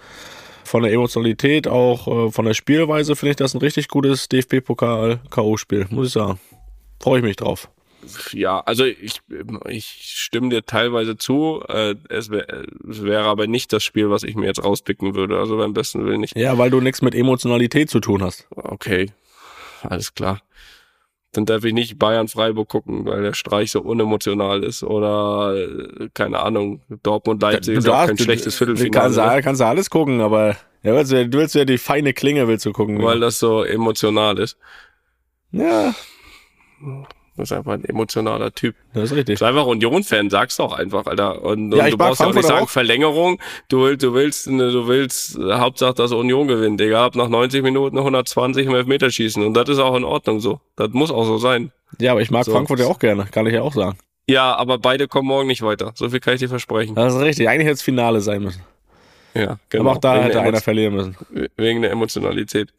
[0.64, 5.86] von der Emotionalität, auch äh, von der Spielweise, finde ich das ein richtig gutes DFB-Pokal-K.O.-Spiel,
[5.90, 6.38] muss ich sagen.
[7.00, 7.68] Freue ich mich drauf.
[8.32, 9.20] Ja, also ich,
[9.68, 11.62] ich stimme dir teilweise zu.
[11.68, 12.46] Äh, es, wär,
[12.88, 15.38] es wäre aber nicht das Spiel, was ich mir jetzt rauspicken würde.
[15.38, 16.36] Also beim besten Willen nicht.
[16.36, 18.48] Ja, weil du nichts mit Emotionalität zu tun hast.
[18.50, 19.12] Okay,
[19.82, 20.40] alles klar.
[21.34, 24.82] Dann darf ich nicht Bayern-Freiburg gucken, weil der Streich so unemotional ist.
[24.82, 25.54] Oder,
[26.12, 28.90] keine Ahnung, Dortmund-Leipzig ist auch kein schlechtes Viertelfinale.
[29.14, 32.12] Kannst, du- kannst du alles gucken, aber ja, willst du, du willst ja die feine
[32.12, 33.02] Klinge willst du gucken.
[33.02, 34.58] Weil das so emotional ist.
[35.52, 35.94] ja,
[37.36, 38.74] Das ist einfach ein emotionaler Typ.
[38.92, 39.24] das ist richtig.
[39.24, 41.42] Du bist einfach Union-Fan, sag's doch einfach, Alter.
[41.42, 42.68] Und, Ja, und ich du brauchst ja auch nicht Frankfurt sagen auch.
[42.68, 43.40] Verlängerung.
[43.68, 46.78] Du willst, du willst, ne, du willst, äh, Hauptsache, dass Union gewinnt.
[46.78, 49.42] Digga, ab nach 90 Minuten 120 im Elfmeterschießen.
[49.42, 50.60] Und das ist auch in Ordnung so.
[50.76, 51.72] Das muss auch so sein.
[51.98, 52.52] Ja, aber ich mag So.
[52.52, 53.96] Frankfurt ja auch gerne, kann ich ja auch sagen.
[54.28, 55.92] Ja, aber beide kommen morgen nicht weiter.
[55.94, 56.94] So viel kann ich dir versprechen.
[56.94, 57.48] Das ist richtig.
[57.48, 58.62] Eigentlich hätte es Finale sein müssen.
[59.34, 59.84] Ja, genau.
[59.84, 61.16] Aber auch da Wegen hätte einer verlieren müssen.
[61.56, 62.72] Wegen der Emotionalität.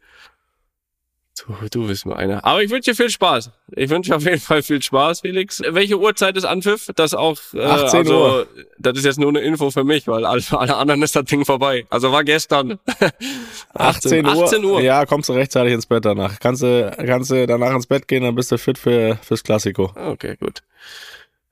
[1.36, 2.44] Du, du bist mir einer.
[2.44, 3.50] Aber ich wünsche dir viel Spaß.
[3.74, 5.60] Ich wünsche dir auf jeden Fall viel Spaß, Felix.
[5.66, 6.90] Welche Uhrzeit ist Anpfiff?
[6.94, 8.46] Das auch, äh, 18 also, Uhr.
[8.78, 11.44] Das ist jetzt nur eine Info für mich, weil alle, alle anderen ist das Ding
[11.44, 11.86] vorbei.
[11.90, 12.78] Also war gestern.
[13.74, 14.44] 18 Uhr.
[14.44, 14.80] 18 Uhr.
[14.80, 16.38] Ja, kommst du rechtzeitig ins Bett danach.
[16.38, 19.92] Kannst du, kannst du danach ins Bett gehen, dann bist du fit für, fürs Klassiko.
[19.96, 20.62] Okay, gut.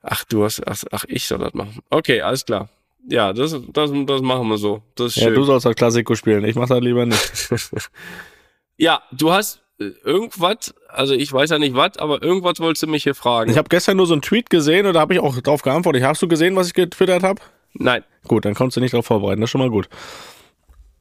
[0.01, 1.79] Ach, du hast, ach, ach, ich soll das machen.
[1.89, 2.69] Okay, alles klar.
[3.09, 4.81] Ja, das, das, das machen wir so.
[4.95, 5.35] Das ist Ja, schön.
[5.35, 6.45] du sollst das Klassiko spielen.
[6.45, 7.49] Ich mach das lieber nicht.
[8.77, 13.03] ja, du hast irgendwas, also ich weiß ja nicht was, aber irgendwas wolltest du mich
[13.03, 13.49] hier fragen.
[13.51, 16.03] Ich habe gestern nur so einen Tweet gesehen und da habe ich auch drauf geantwortet.
[16.03, 17.41] Hast du gesehen, was ich getwittert habe?
[17.73, 18.03] Nein.
[18.27, 19.41] Gut, dann konntest du nicht darauf vorbereiten.
[19.41, 19.89] Das ist schon mal gut.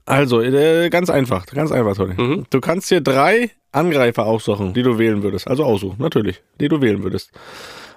[0.04, 1.46] Also, äh, ganz einfach.
[1.46, 2.14] Ganz einfach, Tony.
[2.20, 2.46] Mhm.
[2.50, 5.46] Du kannst dir drei Angreifer aussuchen, die du wählen würdest.
[5.48, 6.42] Also aussuchen, natürlich.
[6.60, 7.30] Die du wählen würdest.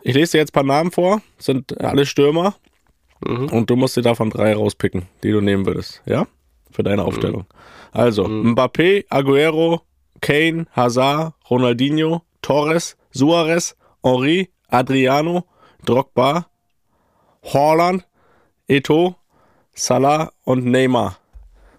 [0.04, 1.22] Ich lese dir jetzt ein paar Namen vor.
[1.40, 2.56] Sind alle Stürmer.
[3.26, 3.48] Mhm.
[3.50, 6.02] Und du musst dir davon drei rauspicken, die du nehmen würdest.
[6.06, 6.28] Ja?
[6.70, 7.08] Für deine Mhm.
[7.08, 7.46] Aufstellung.
[7.92, 9.82] Also, Mbappé, Aguero,
[10.22, 15.46] Kane, Hazard, Ronaldinho, Torres, Suarez, Henri, Adriano,
[15.86, 16.48] Drogba,
[17.44, 18.06] Haaland,
[18.68, 19.16] Eto,
[19.74, 21.18] Salah und Neymar.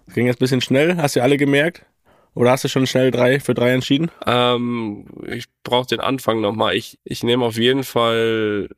[0.05, 0.97] Das ging jetzt ein bisschen schnell.
[0.97, 1.85] Hast du alle gemerkt?
[2.33, 4.11] Oder hast du schon schnell drei für drei entschieden?
[4.25, 6.75] Ähm, ich brauche den Anfang nochmal.
[6.75, 8.69] Ich, ich nehme auf jeden Fall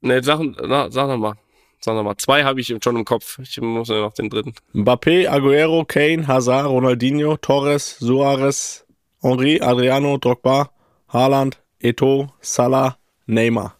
[0.00, 1.34] Ne, sag, na, sag noch mal.
[1.80, 2.16] Sag noch mal.
[2.16, 3.38] Zwei habe ich schon im Kopf.
[3.40, 4.54] Ich muss noch den dritten.
[4.74, 8.84] Mbappé, Aguero, Kane, Hazard, Ronaldinho, Torres, Suarez,
[9.20, 10.70] Henri, Adriano, Drogba,
[11.08, 13.76] Haaland, Eto, Salah, Neymar.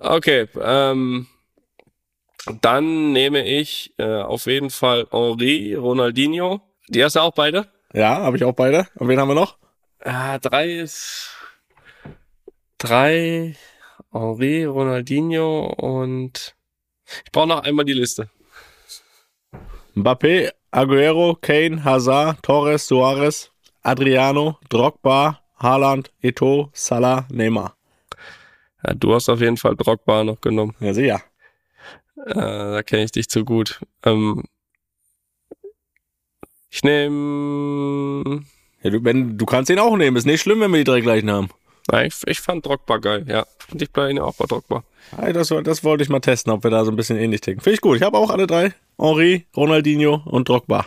[0.00, 1.26] Okay, ähm,
[2.60, 6.60] dann nehme ich äh, auf jeden Fall Henri, Ronaldinho.
[6.88, 7.68] Die hast du auch beide?
[7.94, 8.86] Ja, habe ich auch beide.
[8.96, 9.56] Und wen haben wir noch?
[10.00, 11.30] Ah, drei ist
[12.78, 13.54] drei
[14.12, 16.56] Henri, Ronaldinho und
[17.24, 18.30] ich brauche noch einmal die Liste.
[19.94, 23.51] Mbappé, Aguero, Kane, Hazard, Torres, Suarez,
[23.82, 27.76] Adriano, Drogba, Haaland, Eto, Salah, Neymar.
[28.84, 30.74] Ja, du hast auf jeden Fall Drogba noch genommen.
[30.80, 31.22] Ja, sicher.
[32.26, 33.80] Äh, da kenne ich dich zu gut.
[34.04, 34.44] Ähm,
[36.70, 38.44] ich nehme.
[38.82, 40.16] Ja, du, du kannst ihn auch nehmen.
[40.16, 41.50] Ist nicht schlimm, wenn wir die drei gleichen haben.
[41.90, 43.44] Nein, ich, ich fand Drogba geil, ja.
[43.72, 44.84] Und ich bleibe auch bei Drogba.
[45.16, 47.60] Hey, das, das wollte ich mal testen, ob wir da so ein bisschen ähnlich ticken.
[47.60, 47.96] Finde ich gut.
[47.96, 48.72] Ich habe auch alle drei.
[48.98, 50.86] Henri, Ronaldinho und Drogba.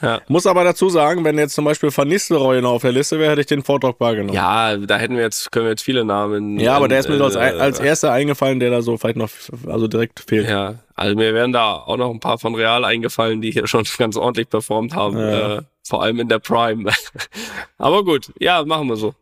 [0.00, 0.20] Ja.
[0.28, 3.32] Muss aber dazu sagen, wenn jetzt zum Beispiel Van Nistelrooy noch auf der Liste wäre,
[3.32, 4.32] hätte ich den vor Drogba genommen.
[4.32, 6.60] Ja, da hätten wir jetzt, können wir jetzt viele Namen.
[6.60, 9.16] Ja, aber der ist mir so als, äh, als erster eingefallen, der da so vielleicht
[9.16, 9.30] noch,
[9.66, 10.48] also direkt fehlt.
[10.48, 13.84] Ja, also mir wären da auch noch ein paar von Real eingefallen, die hier schon
[13.98, 15.18] ganz ordentlich performt haben.
[15.18, 15.56] Ja.
[15.56, 16.90] Äh, vor allem in der Prime.
[17.78, 19.14] aber gut, ja, machen wir so.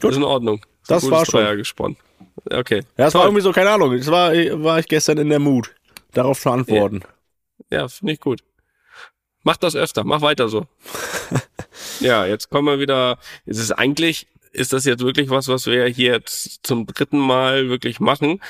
[0.00, 0.12] Gut.
[0.12, 0.56] Ist in Ordnung.
[0.82, 1.40] Ist Das war schon.
[1.40, 1.96] Dreier gesponnen.
[2.50, 2.82] Okay.
[2.96, 3.22] Ja, war Toll.
[3.26, 3.92] irgendwie so, keine Ahnung.
[3.92, 5.72] Es war, war ich gestern in der Mut,
[6.12, 7.02] darauf zu antworten.
[7.70, 8.40] Ja, finde ich gut.
[9.44, 10.66] Mach das öfter, mach weiter so.
[12.00, 13.18] ja, jetzt kommen wir wieder.
[13.44, 17.68] Es ist eigentlich, ist das jetzt wirklich was, was wir hier jetzt zum dritten Mal
[17.68, 18.40] wirklich machen.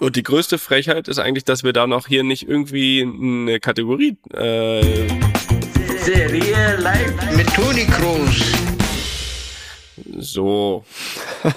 [0.00, 4.16] Und die größte Frechheit ist eigentlich, dass wir da noch hier nicht irgendwie eine Kategorie
[4.32, 5.08] äh,
[5.98, 8.52] Serie live mit Toni Kroos.
[10.18, 10.84] so.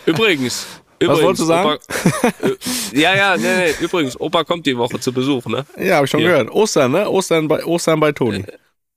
[0.05, 0.82] Übrigens.
[1.07, 1.69] Was übrigens, wolltest du sagen?
[1.69, 5.65] Opa, äh, ja, ja, nee, nee, übrigens, Opa kommt die Woche zu Besuch, ne?
[5.77, 6.29] Ja, habe ich schon Ja.
[6.29, 6.51] gehört.
[6.51, 7.09] Ostern, ne?
[7.09, 8.43] Ostern bei, Ostern bei Toni.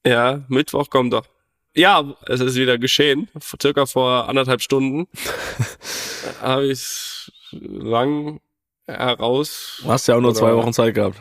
[0.07, 1.25] Ja, Mittwoch kommt doch.
[1.75, 3.29] Ja, es ist wieder geschehen.
[3.61, 5.09] Circa vor anderthalb Stunden
[6.41, 8.41] habe ich lang
[8.87, 9.81] heraus.
[9.83, 11.17] Du hast ja auch nur zwei Wochen Zeit gehabt.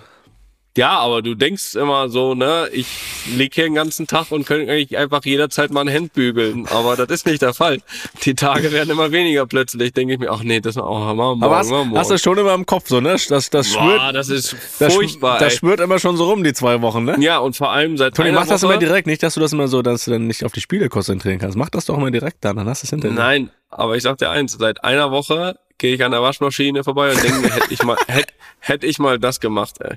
[0.77, 2.87] Ja, aber du denkst immer so, ne, ich
[3.33, 6.67] lieg hier den ganzen Tag und könnte eigentlich einfach jederzeit mal ein Hemd bügeln.
[6.69, 7.79] Aber das ist nicht der Fall.
[8.23, 9.93] Die Tage werden immer weniger plötzlich.
[9.93, 12.17] Denke ich mir, ach nee, das machen wir morgen, Aber hast, wir hast du morgen.
[12.19, 13.15] schon immer im Kopf so, ne?
[13.29, 15.39] Das, das Boah, schwört, das ist das, sch- furchtbar.
[15.39, 15.59] das ey.
[15.59, 17.15] schwört immer schon so rum, die zwei Wochen, ne?
[17.19, 19.69] ja, und vor allem seit Toni, mach das immer direkt, nicht, dass du das immer
[19.69, 21.57] so, dass du dann nicht auf die Spiele konzentrieren kannst.
[21.57, 23.13] Mach das doch immer direkt dann, dann hast du es hinter dir.
[23.15, 27.11] Nein, aber ich sag dir eins, seit einer Woche gehe ich an der Waschmaschine vorbei
[27.11, 29.93] und denke hätte ich mal, hätte hätt ich mal das gemacht, ey.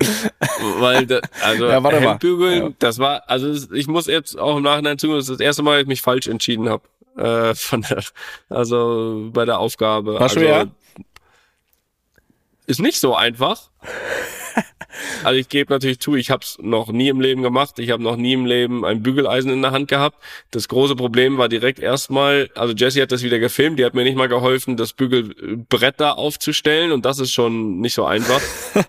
[0.79, 2.11] Weil, da, also, Ja, warte mal.
[2.11, 2.69] Hemdbügeln, Ja.
[2.79, 5.75] das war, also ich muss jetzt auch im Nachhinein zugeben, das ist das erste Mal,
[5.75, 6.83] dass ich mich falsch entschieden habe.
[7.17, 8.03] Äh, von der,
[8.49, 10.15] also bei der Aufgabe.
[10.15, 10.67] War also, schwer?
[12.67, 13.71] Ist nicht so einfach.
[15.23, 17.79] Also ich gebe natürlich zu, ich habe es noch nie im Leben gemacht.
[17.79, 20.17] Ich habe noch nie im Leben ein Bügeleisen in der Hand gehabt.
[20.51, 24.03] Das große Problem war direkt erstmal, also Jessie hat das wieder gefilmt, die hat mir
[24.03, 28.41] nicht mal geholfen, das Bügelbrett da aufzustellen und das ist schon nicht so einfach.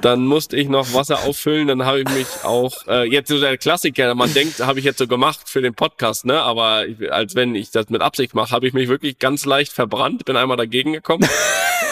[0.00, 3.58] Dann musste ich noch Wasser auffüllen, dann habe ich mich auch, äh, jetzt so der
[3.58, 6.40] Klassiker, man denkt, habe ich jetzt so gemacht für den Podcast, ne?
[6.40, 9.72] Aber ich, als wenn ich das mit Absicht mache, habe ich mich wirklich ganz leicht
[9.72, 11.28] verbrannt, bin einmal dagegen gekommen.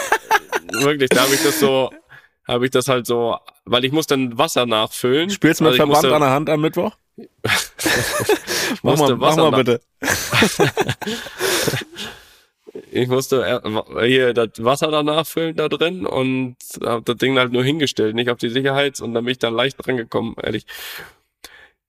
[0.71, 1.91] wirklich, da habe ich das so,
[2.49, 5.29] habe ich das halt so, weil ich muss dann Wasser nachfüllen.
[5.29, 6.95] Spielst du mit Also Verband musste- an der Hand am Mittwoch?
[8.83, 9.81] mach musste mal, mach mal bitte.
[12.91, 17.51] Ich musste er- hier das Wasser danach füllen da drin und habe das Ding halt
[17.51, 20.65] nur hingestellt, nicht auf die Sicherheits- und dann bin ich da leicht dran gekommen, ehrlich.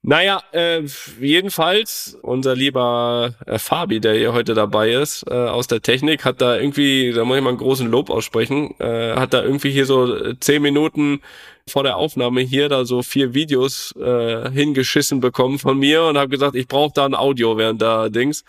[0.02, 0.82] Naja, äh,
[1.20, 6.40] jedenfalls, unser lieber äh, Fabi, der hier heute dabei ist, äh, aus der Technik, hat
[6.40, 9.84] da irgendwie, da muss ich mal einen großen Lob aussprechen, äh, hat da irgendwie hier
[9.84, 11.20] so äh, zehn Minuten
[11.68, 16.30] vor der Aufnahme hier da so vier Videos äh, hingeschissen bekommen von mir und habe
[16.30, 18.44] gesagt, ich brauche da ein Audio während da Dings.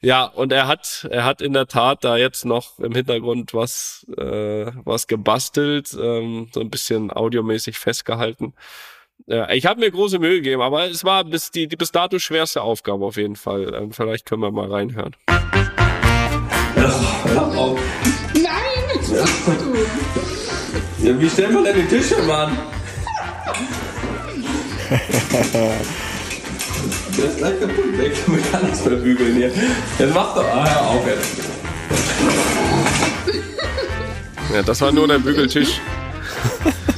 [0.00, 4.06] Ja, und er hat, er hat in der Tat da jetzt noch im Hintergrund was,
[4.16, 8.54] äh, was gebastelt, ähm, so ein bisschen audiomäßig festgehalten.
[9.26, 12.18] Ja, ich habe mir große Mühe gegeben, aber es war bis die, die bis dato
[12.18, 13.72] schwerste Aufgabe auf jeden Fall.
[13.74, 15.14] Ähm, vielleicht können wir mal reinhören.
[21.02, 22.58] Ja, wie stellen wir denn die Tische, Mann?
[27.16, 28.12] Der ist gleich kaputt, weg.
[28.26, 29.52] Man kann nichts mehr bügeln hier.
[29.98, 30.44] Jetzt mach doch.
[30.44, 31.28] Ah, hör auf jetzt.
[34.52, 35.80] Ja, das war nur der Bügeltisch.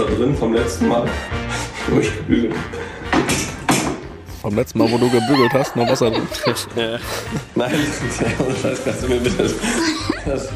[0.00, 1.04] Wasser drin vom letzten Mal.
[1.88, 2.54] Durchgebügelt.
[4.42, 6.22] Beim letzten Mal, wo du gebügelt hast, noch Wasser drin.
[6.76, 6.98] Ja.
[7.54, 7.72] Nein,
[8.48, 9.54] das heißt, kannst du mir bitte das,
[10.24, 10.48] das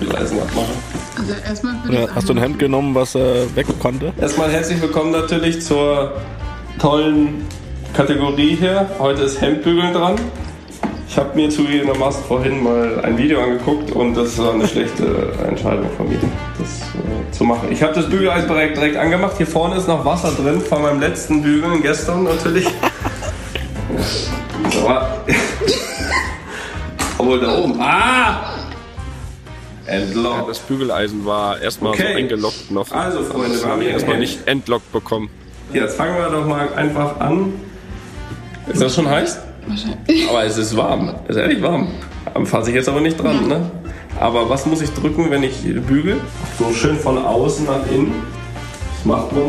[0.00, 0.74] leise abmachen.
[1.16, 4.12] Also erstmal Ja, ich hast du ein Hemd genommen, was äh, weg konnte?
[4.20, 6.20] Erstmal herzlich willkommen natürlich zur
[6.78, 7.46] tollen
[7.94, 8.90] Kategorie hier.
[8.98, 10.16] Heute ist Hemdbügeln dran.
[11.14, 15.88] Ich habe mir zugegebenermaßen vorhin mal ein Video angeguckt und das war eine schlechte Entscheidung
[15.96, 16.18] von mir,
[16.58, 17.70] das äh, zu machen.
[17.70, 19.34] Ich habe das Bügeleisen direkt, direkt angemacht.
[19.36, 22.66] Hier vorne ist noch Wasser drin von meinem letzten Bügeln gestern natürlich.
[24.84, 25.24] Aber,
[27.18, 27.80] obwohl da oben.
[27.80, 28.54] Ah!
[29.86, 30.50] Entlockt.
[30.50, 32.08] Das Bügeleisen war erstmal Okay.
[32.10, 32.90] so eingeloggt noch.
[32.90, 35.30] Also, Freunde, wir haben hier erstmal nicht entlockt bekommen.
[35.72, 37.52] Jetzt fangen wir doch mal einfach an.
[38.66, 39.38] Ist das schon heiß?
[39.66, 40.28] Wahrscheinlich.
[40.28, 41.14] Aber es ist warm.
[41.24, 41.88] Es ist ehrlich warm.
[42.44, 43.70] Fasse ich jetzt aber nicht dran, ne?
[44.20, 46.20] Aber was muss ich drücken, wenn ich bügel?
[46.58, 48.14] So schön von außen nach innen.
[48.96, 49.44] Das macht man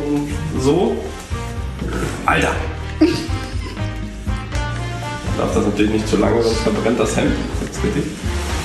[0.60, 0.95] so.
[2.25, 2.51] Alter!
[5.38, 7.34] Darf das natürlich nicht zu lange, sonst verbrennt das Hemd.
[7.60, 7.80] Das,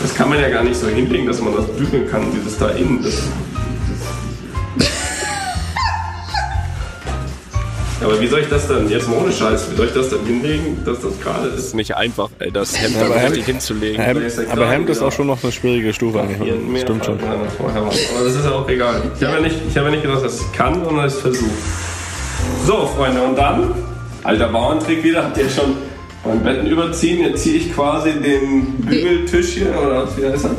[0.02, 2.70] das kann man ja gar nicht so hinlegen, dass man das bügeln kann, dieses da
[2.70, 3.02] innen.
[3.02, 3.22] Das,
[8.02, 10.24] aber wie soll ich das dann, jetzt mal ohne Scheiß, wie soll ich das dann
[10.24, 11.58] hinlegen, dass das gerade ist?
[11.66, 14.00] Ist nicht einfach, ey, das Hemd aber richtig Hemd- hinzulegen.
[14.02, 16.80] Hemd, aber Hemd ist auch schon noch eine schwierige Stufe eigentlich.
[16.82, 17.18] Stimmt schon.
[17.20, 17.84] Aber
[18.24, 19.02] das ist ja auch egal.
[19.18, 21.20] Ich habe ja nicht, ich habe ja nicht gesagt, dass ich kann, sondern dass ich
[21.22, 21.50] versuche.
[22.66, 23.70] So, Freunde, und dann,
[24.24, 25.74] alter Bauerntrick wieder, habt ihr schon
[26.24, 27.20] beim Betten überziehen.
[27.20, 30.50] Jetzt ziehe ich quasi den Bügeltisch hier, oder was wie heißt das?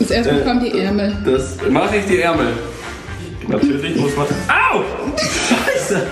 [0.00, 1.14] Als erstes Äh, kommen die Ärmel.
[1.26, 2.46] Das mache ich die Ärmel.
[3.48, 4.26] Natürlich muss man.
[4.48, 4.82] Au!
[5.18, 6.06] Scheiße!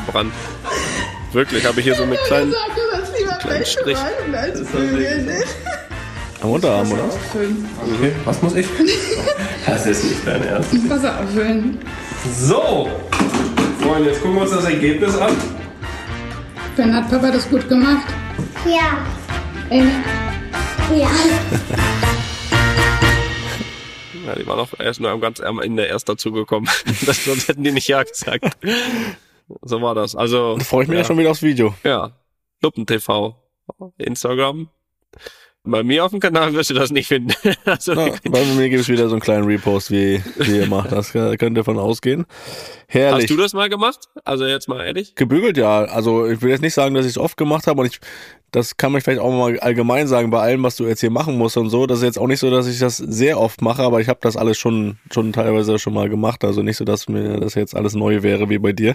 [0.00, 0.32] Verbrannt.
[1.32, 2.52] Wirklich, habe ich hier so eine kleine.
[2.52, 3.98] Sag, du sollst lieber kleinen Strich.
[6.40, 7.04] Am Unterarm, oder?
[7.04, 8.66] Okay, was muss ich?
[9.66, 10.90] Das ist nicht dein Ernst.
[10.90, 11.78] Wasser auffüllen.
[12.38, 12.86] So!
[13.80, 15.34] Freunde, jetzt gucken wir uns das Ergebnis an.
[16.76, 18.06] Ben hat Papa das gut gemacht.
[18.66, 18.98] Ja.
[19.70, 19.84] Ey,
[20.94, 21.08] Ja.
[24.26, 26.68] Ja, die waren auch erst nur am ganz am Ende erst dazugekommen.
[27.06, 28.44] Das, sonst hätten die nicht Ja gesagt.
[29.62, 30.14] So war das.
[30.14, 30.56] Also.
[30.56, 31.02] Da freue ich mich ja.
[31.02, 31.74] ja schon wieder aufs Video.
[31.84, 32.12] Ja.
[32.62, 33.36] Luppen TV.
[33.98, 34.68] Instagram.
[35.66, 37.32] Bei mir auf dem Kanal wirst du das nicht finden.
[37.64, 40.92] Also, Ja, bei mir gibt es wieder so einen kleinen Repost, wie, wie ihr macht.
[40.92, 42.26] Das könnt ihr davon ausgehen.
[42.86, 43.24] Herrlich.
[43.24, 44.08] hast du das mal gemacht?
[44.24, 45.14] Also jetzt mal ehrlich?
[45.14, 45.84] Gebügelt, ja.
[45.84, 48.00] Also ich will jetzt nicht sagen, dass ich es oft gemacht habe und ich,
[48.54, 51.36] das kann man vielleicht auch mal allgemein sagen bei allem, was du jetzt hier machen
[51.36, 51.86] musst und so.
[51.86, 54.20] Das ist jetzt auch nicht so, dass ich das sehr oft mache, aber ich habe
[54.22, 56.44] das alles schon, schon teilweise schon mal gemacht.
[56.44, 58.94] Also nicht so, dass mir das jetzt alles neu wäre wie bei dir.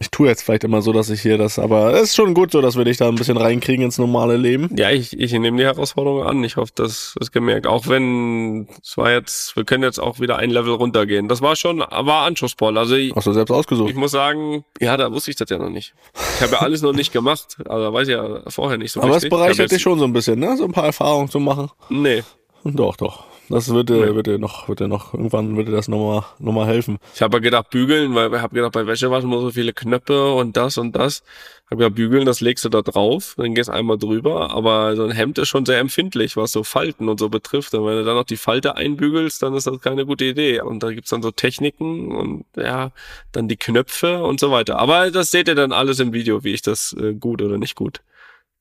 [0.00, 2.52] Ich tue jetzt vielleicht immer so, dass ich hier das, aber es ist schon gut
[2.52, 4.70] so, dass wir dich da ein bisschen reinkriegen ins normale Leben.
[4.76, 6.44] Ja, ich, ich nehme die Herausforderung an.
[6.44, 7.66] Ich hoffe, das ist gemerkt.
[7.66, 11.26] Auch wenn es war jetzt, wir können jetzt auch wieder ein Level runtergehen.
[11.26, 12.78] Das war schon, war anspruchsvoll.
[12.78, 13.90] Also ich, Hast du selbst ausgesucht.
[13.90, 15.94] ich muss sagen, ja, da wusste ich das ja noch nicht.
[16.36, 17.56] Ich habe ja alles noch nicht gemacht.
[17.68, 19.28] Also weiß ich ja vorher nicht so aber es richtig.
[19.28, 20.56] Ich hab bereichert dich schon so ein bisschen, ne?
[20.56, 21.70] So ein paar Erfahrungen zu machen.
[21.88, 22.22] Nee.
[22.62, 23.24] Doch, doch.
[23.50, 26.98] Das wird dir, wird dir noch, wird dir noch, irgendwann dir das nochmal, nochmal helfen.
[27.14, 30.34] Ich habe ja gedacht, bügeln, weil ich habe gedacht, bei Wäschewaschen muss so viele Knöpfe
[30.34, 31.22] und das und das.
[31.70, 34.50] Hab ja bügeln, das legst du da drauf, dann gehst einmal drüber.
[34.50, 37.74] Aber so ein Hemd ist schon sehr empfindlich, was so Falten und so betrifft.
[37.74, 40.60] Und wenn du dann noch die Falte einbügelst, dann ist das keine gute Idee.
[40.60, 42.92] Und da gibt's dann so Techniken und ja,
[43.32, 44.78] dann die Knöpfe und so weiter.
[44.78, 47.76] Aber das seht ihr dann alles im Video, wie ich das äh, gut oder nicht
[47.76, 48.02] gut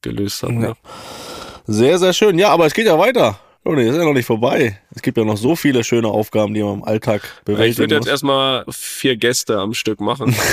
[0.02, 0.54] gelöst habe.
[0.54, 0.60] Ja.
[0.60, 0.76] Ne?
[1.66, 2.40] Sehr, sehr schön.
[2.40, 3.40] Ja, aber es geht ja weiter.
[3.68, 4.80] Oh nee, ist ja noch nicht vorbei.
[4.96, 7.96] Es gibt ja noch so viele schöne Aufgaben, die man im Alltag Ich bewältigen würde
[7.96, 8.12] jetzt muss.
[8.12, 10.34] erstmal vier Gäste am Stück machen.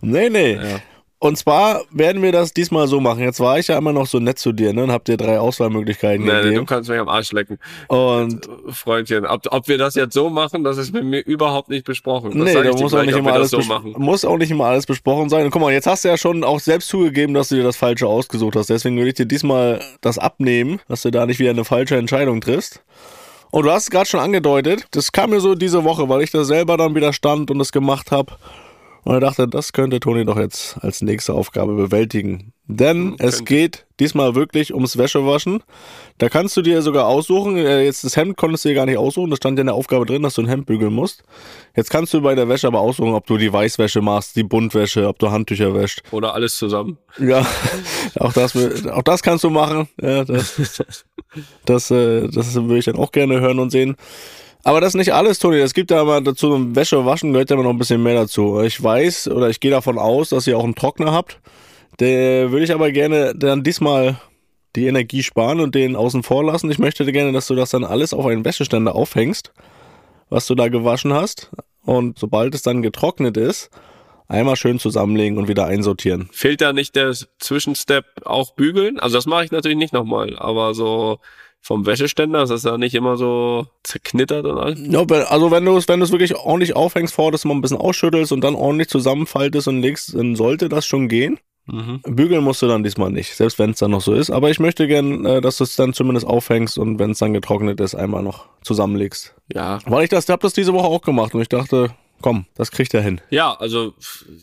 [0.00, 0.54] Nee, nee.
[0.54, 0.80] Ja.
[1.22, 3.20] Und zwar werden wir das diesmal so machen.
[3.20, 4.82] Jetzt war ich ja immer noch so nett zu dir, ne?
[4.82, 6.66] Und hab dir drei Auswahlmöglichkeiten nee, nee, du gegeben.
[6.66, 7.60] kannst mich am Arsch lecken.
[7.86, 11.84] Und Freundchen, ob, ob wir das jetzt so machen, das ist mit mir überhaupt nicht
[11.86, 12.36] besprochen.
[12.36, 13.94] Das nee, da muss auch gleich, nicht immer alles das so machen.
[13.98, 15.44] muss auch nicht immer alles besprochen sein.
[15.44, 17.76] Und guck mal, jetzt hast du ja schon auch selbst zugegeben, dass du dir das
[17.76, 18.70] Falsche ausgesucht hast.
[18.70, 22.40] Deswegen würde ich dir diesmal das abnehmen, dass du da nicht wieder eine falsche Entscheidung
[22.40, 22.82] triffst.
[23.52, 26.32] Und du hast es gerade schon angedeutet, das kam mir so diese Woche, weil ich
[26.32, 28.32] da selber dann wieder stand und es gemacht habe.
[29.04, 32.52] Und er dachte, das könnte Toni doch jetzt als nächste Aufgabe bewältigen.
[32.68, 33.44] Denn es könnte.
[33.44, 35.62] geht diesmal wirklich ums Wäschewaschen.
[36.18, 38.98] Da kannst du dir sogar aussuchen, äh, jetzt das Hemd konntest du dir gar nicht
[38.98, 41.24] aussuchen, das stand ja in der Aufgabe drin, dass du ein Hemd bügeln musst.
[41.74, 45.08] Jetzt kannst du bei der Wäsche aber aussuchen, ob du die Weißwäsche machst, die Buntwäsche,
[45.08, 46.02] ob du Handtücher wäscht.
[46.12, 46.98] Oder alles zusammen.
[47.18, 47.44] Ja,
[48.20, 49.88] auch das, auch das kannst du machen.
[50.00, 50.82] Ja, das,
[51.64, 53.96] das, äh, das würde ich dann auch gerne hören und sehen.
[54.64, 55.58] Aber das ist nicht alles, Toni.
[55.58, 58.60] Es gibt ja aber dazu, Wäsche waschen gehört ja immer noch ein bisschen mehr dazu.
[58.60, 61.40] Ich weiß oder ich gehe davon aus, dass ihr auch einen Trockner habt.
[62.00, 64.16] Der würde ich aber gerne dann diesmal
[64.76, 66.70] die Energie sparen und den außen vor lassen.
[66.70, 69.52] Ich möchte gerne, dass du das dann alles auf einen Wäscheständer aufhängst.
[70.32, 71.50] was du da gewaschen hast.
[71.84, 73.70] Und sobald es dann getrocknet ist,
[74.28, 76.28] einmal schön zusammenlegen und wieder einsortieren.
[76.32, 78.98] Fehlt da nicht der Zwischenstep auch bügeln?
[78.98, 81.18] Also das mache ich natürlich nicht nochmal, aber so
[81.62, 84.80] vom Wäscheständer ist das ja nicht immer so zerknittert und alles.
[84.82, 87.60] Ja, also wenn du es wenn du es wirklich ordentlich aufhängst, vorher das mal ein
[87.60, 91.38] bisschen ausschüttelst und dann ordentlich zusammenfaltest und legst, dann sollte das schon gehen.
[91.66, 92.00] Mhm.
[92.02, 94.30] Bügeln musst du dann diesmal nicht, selbst wenn es dann noch so ist.
[94.30, 97.32] Aber ich möchte gern, äh, dass du es dann zumindest aufhängst und wenn es dann
[97.32, 99.32] getrocknet ist, einmal noch zusammenlegst.
[99.54, 99.78] Ja.
[99.86, 102.92] Weil ich das, hab das diese Woche auch gemacht und ich dachte, komm, das kriegt
[102.94, 103.20] er hin.
[103.30, 103.94] Ja, also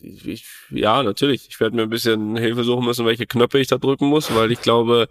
[0.01, 1.47] ich, ja, natürlich.
[1.49, 4.53] Ich werde mir ein bisschen Hilfe suchen müssen, welche Knöpfe ich da drücken muss, weil
[4.53, 5.09] ich glaube,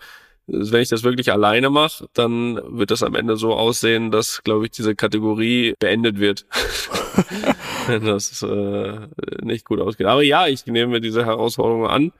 [0.48, 4.64] wenn ich das wirklich alleine mache, dann wird das am Ende so aussehen, dass, glaube
[4.64, 6.46] ich, diese Kategorie beendet wird.
[7.86, 8.98] Wenn das äh,
[9.42, 10.06] nicht gut ausgeht.
[10.06, 12.12] Aber ja, ich nehme mir diese Herausforderung an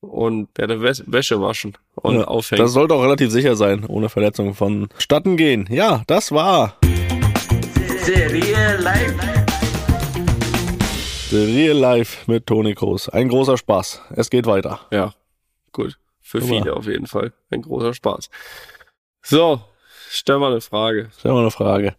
[0.00, 2.62] und werde Wäs Wäsche waschen und Ja, aufhängen.
[2.62, 5.66] Das sollte auch relativ sicher sein, ohne Verletzung vonstatten gehen.
[5.70, 6.78] Ja, das war
[8.04, 9.14] Serie live.
[11.30, 13.08] The Real Life mit Toni Kroos.
[13.08, 14.02] Ein großer Spaß.
[14.14, 14.80] Es geht weiter.
[14.92, 15.14] Ja,
[15.72, 15.96] gut.
[16.26, 16.54] Für Super.
[16.54, 17.32] viele auf jeden Fall.
[17.50, 18.30] Ein großer Spaß.
[19.22, 19.60] So,
[20.08, 21.10] stell mal eine Frage.
[21.18, 21.94] Stellen wir eine Frage.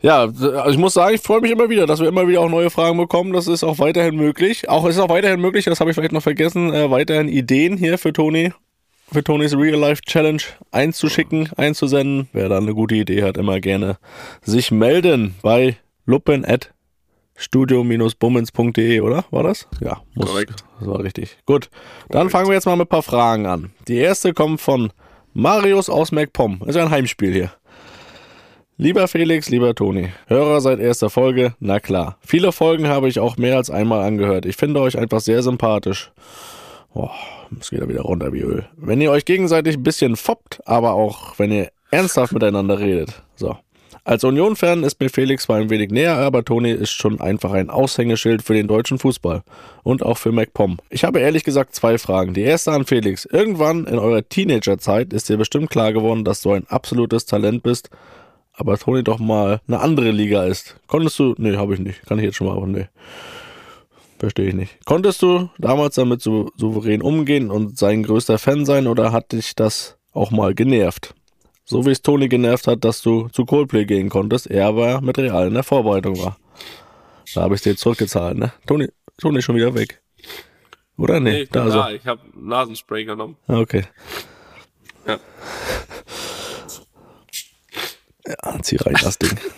[0.00, 2.48] Ja, also ich muss sagen, ich freue mich immer wieder, dass wir immer wieder auch
[2.48, 3.34] neue Fragen bekommen.
[3.34, 4.70] Das ist auch weiterhin möglich.
[4.70, 7.76] Auch es ist auch weiterhin möglich, das habe ich vielleicht noch vergessen, äh, weiterhin Ideen
[7.76, 8.52] hier für Toni,
[9.12, 12.30] für Tonis Real Life Challenge einzuschicken, einzusenden.
[12.32, 13.98] Wer da eine gute Idee hat, immer gerne
[14.40, 16.72] sich melden bei at
[17.36, 19.24] studio-bummens.de, oder?
[19.30, 19.68] War das?
[19.80, 20.64] Ja, muss, Korrekt.
[20.78, 21.36] das war richtig.
[21.46, 21.70] Gut,
[22.08, 23.70] dann fangen wir jetzt mal mit ein paar Fragen an.
[23.88, 24.92] Die erste kommt von
[25.34, 26.62] Marius aus MacPom.
[26.66, 27.52] Ist ja ein Heimspiel hier.
[28.78, 32.18] Lieber Felix, lieber Toni, Hörer seit erster Folge, na klar.
[32.20, 34.44] Viele Folgen habe ich auch mehr als einmal angehört.
[34.44, 36.12] Ich finde euch einfach sehr sympathisch.
[36.92, 37.10] Boah,
[37.58, 38.66] es geht ja wieder runter wie Öl.
[38.76, 43.22] Wenn ihr euch gegenseitig ein bisschen foppt, aber auch wenn ihr ernsthaft miteinander redet.
[43.34, 43.56] So.
[44.06, 47.70] Als Union-Fan ist mir Felix zwar ein wenig näher, aber Toni ist schon einfach ein
[47.70, 49.42] Aushängeschild für den deutschen Fußball.
[49.82, 50.78] Und auch für MacPom.
[50.90, 52.32] Ich habe ehrlich gesagt zwei Fragen.
[52.32, 53.24] Die erste an Felix.
[53.24, 57.90] Irgendwann in eurer Teenagerzeit ist dir bestimmt klar geworden, dass du ein absolutes Talent bist,
[58.52, 60.76] aber Toni doch mal eine andere Liga ist.
[60.86, 62.06] Konntest du, nee, habe ich nicht.
[62.06, 62.86] Kann ich jetzt schon mal, aber nee.
[64.20, 64.78] Verstehe ich nicht.
[64.84, 69.56] Konntest du damals damit so souverän umgehen und sein größter Fan sein oder hat dich
[69.56, 71.12] das auch mal genervt?
[71.68, 75.18] So wie es Toni genervt hat, dass du zu Coldplay gehen konntest, er aber mit
[75.18, 76.38] Real in der Vorbereitung war.
[77.34, 78.52] Da habe ich dir zurückgezahlt, ne?
[78.66, 80.00] Toni, Toni ist schon wieder weg.
[80.96, 81.18] Oder?
[81.18, 81.90] Nee, Nee, ich da ist da.
[81.90, 83.36] Ich habe Nasenspray genommen.
[83.48, 83.84] Ah, Okay.
[85.06, 85.18] Ja.
[88.26, 89.38] Ja, zieh rein das Ding.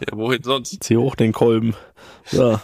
[0.00, 0.82] Ja, wohin sonst?
[0.84, 1.74] Zieh hoch den Kolben.
[2.26, 2.60] So.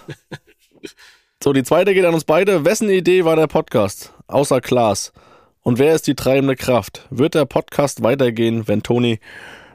[1.42, 2.64] so, die zweite geht an uns beide.
[2.64, 4.14] Wessen Idee war der Podcast?
[4.28, 5.12] Außer Klaas.
[5.64, 7.06] Und wer ist die treibende Kraft?
[7.10, 9.18] Wird der Podcast weitergehen, wenn Toni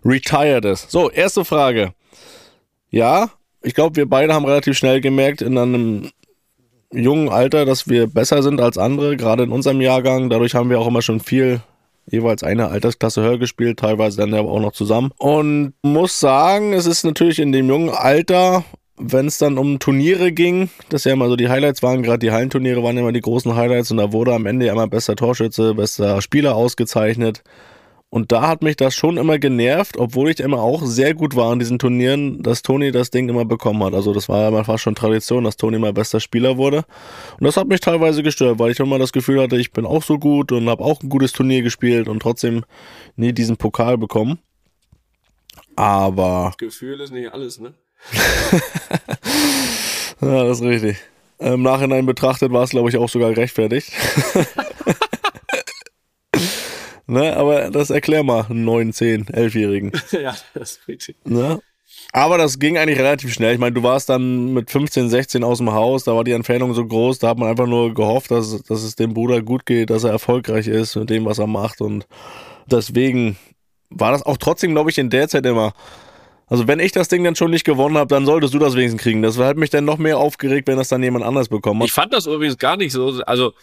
[0.06, 0.92] retired ist?
[0.92, 1.94] So, erste Frage.
[2.92, 3.32] Ja,
[3.64, 6.12] ich glaube, wir beide haben relativ schnell gemerkt in einem
[6.94, 10.30] jungen Alter, dass wir besser sind als andere, gerade in unserem Jahrgang.
[10.30, 11.62] Dadurch haben wir auch immer schon viel
[12.06, 15.12] jeweils eine Altersklasse höher gespielt, teilweise dann aber auch noch zusammen.
[15.18, 18.64] Und muss sagen, es ist natürlich in dem jungen Alter,
[19.00, 22.32] wenn es dann um Turniere ging, das ja immer so die Highlights waren, gerade die
[22.32, 25.74] Hallenturniere waren immer die großen Highlights und da wurde am Ende ja immer bester Torschütze,
[25.74, 27.44] bester Spieler ausgezeichnet.
[28.12, 31.54] Und da hat mich das schon immer genervt, obwohl ich immer auch sehr gut war
[31.54, 33.94] in diesen Turnieren, dass Toni das Ding immer bekommen hat.
[33.94, 36.86] Also das war ja immer fast schon Tradition, dass Toni immer bester Spieler wurde.
[37.40, 40.02] Und das hat mich teilweise gestört, weil ich immer das Gefühl hatte, ich bin auch
[40.02, 42.66] so gut und habe auch ein gutes Turnier gespielt und trotzdem
[43.16, 44.40] nie diesen Pokal bekommen.
[45.76, 47.76] Aber Gefühl ist nicht alles, ne?
[50.22, 50.98] ja, das ist richtig.
[51.40, 53.92] Im Nachhinein betrachtet war es, glaube ich, auch sogar gerechtfertigt.
[57.08, 59.92] ne, aber das erklär mal einen 9, 10, 11-Jährigen.
[60.12, 61.16] ja, das ist richtig.
[61.24, 61.60] Ne?
[62.12, 63.54] Aber das ging eigentlich relativ schnell.
[63.54, 66.74] Ich meine, du warst dann mit 15, 16 aus dem Haus, da war die Entfernung
[66.74, 69.92] so groß, da hat man einfach nur gehofft, dass, dass es dem Bruder gut geht,
[69.92, 71.82] dass er erfolgreich ist mit dem, was er macht.
[71.82, 72.08] Und
[72.66, 73.38] deswegen
[73.90, 75.74] war das auch trotzdem, glaube ich, in der Zeit immer.
[76.50, 79.02] Also wenn ich das Ding dann schon nicht gewonnen habe, dann solltest du das wenigstens
[79.02, 79.22] kriegen.
[79.22, 81.88] Das hat mich dann noch mehr aufgeregt, wenn das dann jemand anders bekommen hat.
[81.88, 83.54] Ich fand das übrigens gar nicht so, also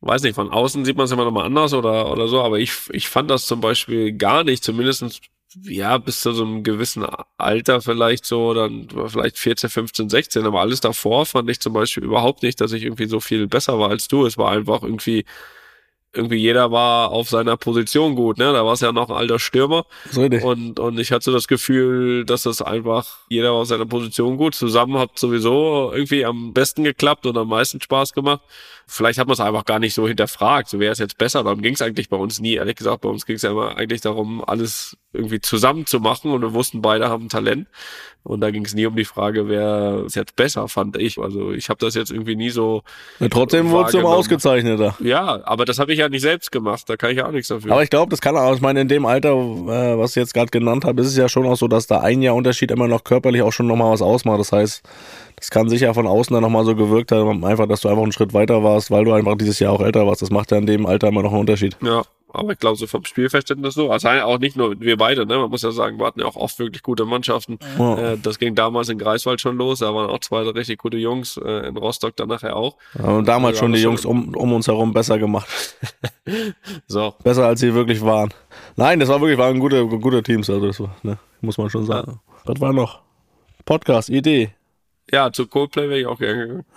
[0.00, 2.72] weiß nicht, von außen sieht man es immer nochmal anders oder, oder so, aber ich,
[2.92, 5.20] ich fand das zum Beispiel gar nicht, zumindestens
[5.62, 7.06] ja, bis zu so einem gewissen
[7.38, 12.04] Alter vielleicht so, dann vielleicht 14, 15, 16, aber alles davor fand ich zum Beispiel
[12.04, 14.26] überhaupt nicht, dass ich irgendwie so viel besser war als du.
[14.26, 15.24] Es war einfach irgendwie
[16.16, 18.52] irgendwie jeder war auf seiner Position gut, ne?
[18.52, 19.86] Da war es ja noch ein alter Stürmer.
[20.16, 20.42] richtig.
[20.42, 24.36] Und, und ich hatte so das Gefühl, dass das einfach jeder war auf seiner Position
[24.36, 24.54] gut.
[24.54, 28.40] Zusammen hat sowieso irgendwie am besten geklappt und am meisten Spaß gemacht.
[28.88, 31.42] Vielleicht hat man es einfach gar nicht so hinterfragt, so wäre es jetzt besser.
[31.42, 32.54] Darum ging es eigentlich bei uns nie.
[32.54, 36.30] Ehrlich gesagt, bei uns ging es ja immer eigentlich darum, alles irgendwie zusammen zu machen
[36.30, 37.66] und wir wussten, beide haben Talent.
[38.22, 41.18] Und da ging es nie um die Frage, wer es jetzt besser, fand ich.
[41.18, 42.82] Also ich habe das jetzt irgendwie nie so.
[43.20, 44.96] Ja, trotzdem wurde es immer ausgezeichneter.
[44.98, 46.82] Ja, aber das habe ich ja nicht selbst gemacht.
[46.88, 47.70] Da kann ich ja auch nichts dafür.
[47.70, 50.34] Aber ich glaube, das kann auch, ich meine, in dem Alter, äh, was ich jetzt
[50.34, 52.88] gerade genannt habe, ist es ja schon auch so, dass da ein Jahr Unterschied immer
[52.88, 54.40] noch körperlich auch schon nochmal was ausmacht.
[54.40, 54.82] Das heißt,
[55.36, 58.12] das kann sicher von außen dann nochmal so gewirkt haben, einfach, dass du einfach einen
[58.12, 60.22] Schritt weiter warst, weil du einfach dieses Jahr auch älter warst.
[60.22, 61.76] Das macht ja in dem Alter immer noch einen Unterschied.
[61.82, 62.04] Ja,
[62.36, 63.90] aber ich glaube, so vom Spielverständnis so.
[63.90, 65.38] Also auch nicht nur wir beide, ne?
[65.38, 67.58] Man muss ja sagen, wir hatten ja auch oft wirklich gute Mannschaften.
[67.78, 68.12] Ja.
[68.12, 69.78] Äh, das ging damals in Greifswald schon los.
[69.78, 72.76] Da waren auch zwei richtig gute Jungs, äh, in Rostock dann nachher auch.
[72.94, 75.48] Und damals Ja, schon die Jungs um, um uns herum besser gemacht.
[76.88, 77.14] So.
[77.22, 78.34] Besser als sie wirklich waren.
[78.74, 81.86] Nein, das war wirklich, waren gute, gute Teams, also das war, ne, muss man schon
[81.86, 82.20] sagen.
[82.44, 83.00] Was war noch?
[83.64, 84.55] Podcast, Idee.
[85.10, 86.64] Ja, zu Coldplay wäre ich auch gerne gegangen.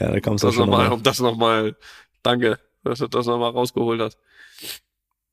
[0.00, 0.94] Ja, da kamst du schon nochmal, noch mal.
[0.96, 1.76] um das nochmal,
[2.22, 4.16] danke, dass du das nochmal rausgeholt hast.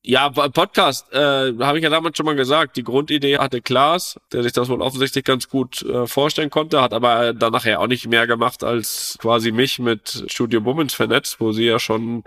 [0.01, 2.77] Ja, Podcast, äh, habe ich ja damals schon mal gesagt.
[2.77, 6.93] Die Grundidee hatte Klaas, der sich das wohl offensichtlich ganz gut äh, vorstellen konnte, hat
[6.93, 11.51] aber dann nachher auch nicht mehr gemacht als quasi mich mit Studio Bummens vernetzt, wo
[11.53, 12.23] sie ja schon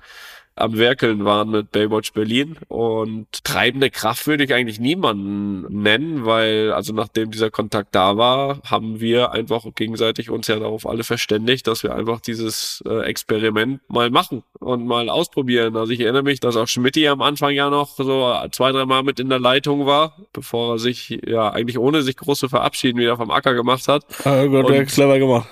[0.60, 2.56] am Werkeln waren mit Baywatch Berlin.
[2.68, 8.60] Und treibende Kraft würde ich eigentlich niemanden nennen, weil, also nachdem dieser Kontakt da war,
[8.64, 13.80] haben wir einfach gegenseitig uns ja darauf alle verständigt, dass wir einfach dieses äh, Experiment
[13.88, 15.76] mal machen und mal ausprobieren.
[15.76, 19.02] Also ich erinnere mich, dass auch Schmidti am Anfang ja noch so zwei, drei Mal
[19.02, 22.98] mit in der Leitung war, bevor er sich ja eigentlich ohne sich groß zu verabschieden
[22.98, 24.04] wieder vom Acker gemacht hat.
[24.24, 25.48] Ah, Gott, der Und- clever gemacht.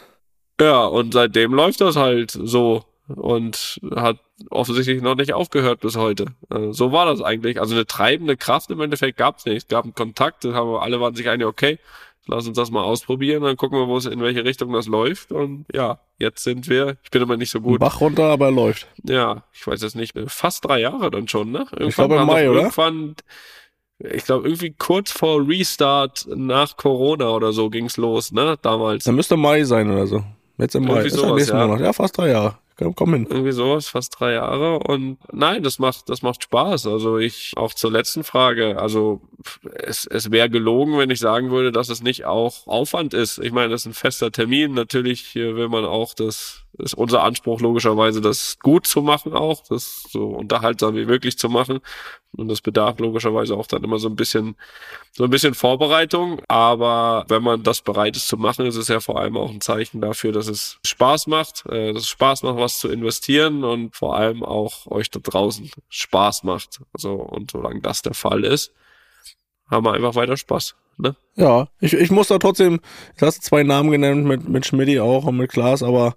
[0.61, 2.85] Ja, und seitdem läuft das halt so
[3.15, 4.17] und hat
[4.51, 6.27] offensichtlich noch nicht aufgehört bis heute.
[6.51, 7.61] Äh, So war das eigentlich.
[7.61, 9.57] Also eine treibende Kraft im Endeffekt gab es nicht.
[9.57, 11.79] Es gab einen Kontakt, haben wir, alle waren sich einig, okay,
[12.27, 15.33] lass uns das mal ausprobieren, dann gucken wir, wo es in welche Richtung das läuft.
[15.33, 17.81] Und ja, jetzt sind wir, ich bin immer nicht so gut.
[17.81, 18.87] Bach runter, aber er läuft.
[19.05, 21.67] Ja, ich weiß jetzt nicht, fast drei Jahre dann schon, ne?
[21.73, 22.61] Irgendwann glaube im Mai, oder?
[22.61, 23.15] Irgendwann,
[23.99, 28.59] ich glaube, irgendwie kurz vor Restart nach Corona oder so ging's los, ne?
[28.61, 29.05] Damals.
[29.05, 30.25] Dann müsste Mai sein oder so.
[30.59, 30.95] Jetzt im Mai.
[30.95, 31.67] Irgendwie Ist ja sowas, nächsten ja.
[31.67, 31.81] Monat.
[31.81, 32.59] Ja, fast drei Jahre.
[32.79, 34.79] Komm, irgendwie sowas, fast drei Jahre.
[34.81, 36.87] Und nein, das macht, das macht Spaß.
[36.87, 39.23] Also ich, auch zur letzten Frage, also
[39.73, 43.39] es, es wäre gelogen, wenn ich sagen würde, dass es nicht auch Aufwand ist.
[43.39, 44.75] Ich meine, das ist ein fester Termin.
[44.75, 50.05] Natürlich will man auch das, ist unser Anspruch logischerweise, das gut zu machen auch, das
[50.11, 51.81] so unterhaltsam wie möglich zu machen.
[52.37, 54.57] Und das bedarf logischerweise auch dann immer so ein bisschen,
[55.13, 56.43] so ein bisschen Vorbereitung.
[56.49, 59.63] Aber wenn man das bereit ist zu machen, ist es ja vor allem auch ein
[59.63, 63.97] Zeichen dafür, dass es Spaß macht, äh, dass es Spaß macht, was zu investieren und
[63.97, 66.81] vor allem auch euch da draußen Spaß macht.
[66.93, 68.73] Also, und solange das der Fall ist,
[69.71, 70.77] haben wir einfach weiter Spaß.
[70.99, 71.15] Ne?
[71.35, 72.81] Ja, ich, ich muss da trotzdem,
[73.19, 76.15] du hast zwei Namen genannt, mit, mit Schmidti auch und mit Klaas, aber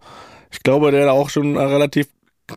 [0.52, 2.08] ich glaube, der da auch schon äh, relativ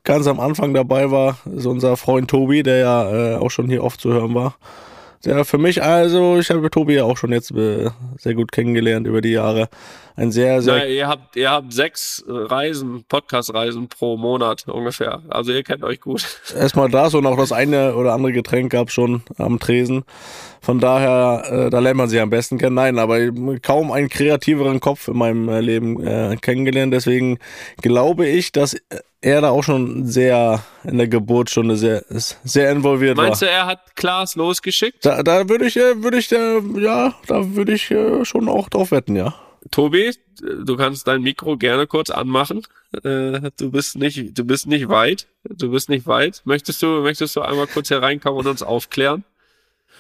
[0.05, 3.85] ganz am Anfang dabei war, ist unser Freund Tobi, der ja äh, auch schon hier
[3.85, 4.57] oft zu hören war.
[5.25, 9.07] Der für mich, also ich habe Tobi ja auch schon jetzt äh, sehr gut kennengelernt
[9.07, 9.69] über die Jahre.
[10.17, 15.23] Ein sehr, sehr Na, ihr habt, ihr habt sechs äh, Reisen, Podcast-Reisen pro Monat ungefähr.
[15.29, 16.27] Also ihr kennt euch gut.
[16.57, 20.05] erstmal das und auch das eine oder andere Getränk gab schon am Tresen.
[20.61, 22.75] Von daher, äh, da lernt man sich am besten kennen.
[22.75, 23.31] Nein, aber
[23.63, 26.93] kaum einen kreativeren Kopf in meinem äh, Leben äh, kennengelernt.
[26.93, 27.39] Deswegen
[27.81, 28.77] glaube ich, dass
[29.23, 33.49] er da auch schon sehr in der Geburtsstunde sehr, sehr involviert Meinst war.
[33.49, 35.05] du, er hat Klaas losgeschickt?
[35.05, 38.69] Da, da würde ich, äh, würde ich, äh, ja, da würde ich äh, schon auch
[38.69, 39.35] drauf wetten, ja.
[39.71, 42.63] Tobi, du kannst dein Mikro gerne kurz anmachen.
[42.93, 45.29] Du bist nicht, du bist nicht weit.
[45.45, 46.43] Du bist nicht weit.
[46.45, 49.25] Möchtest du, möchtest du einmal kurz hereinkommen und uns aufklären?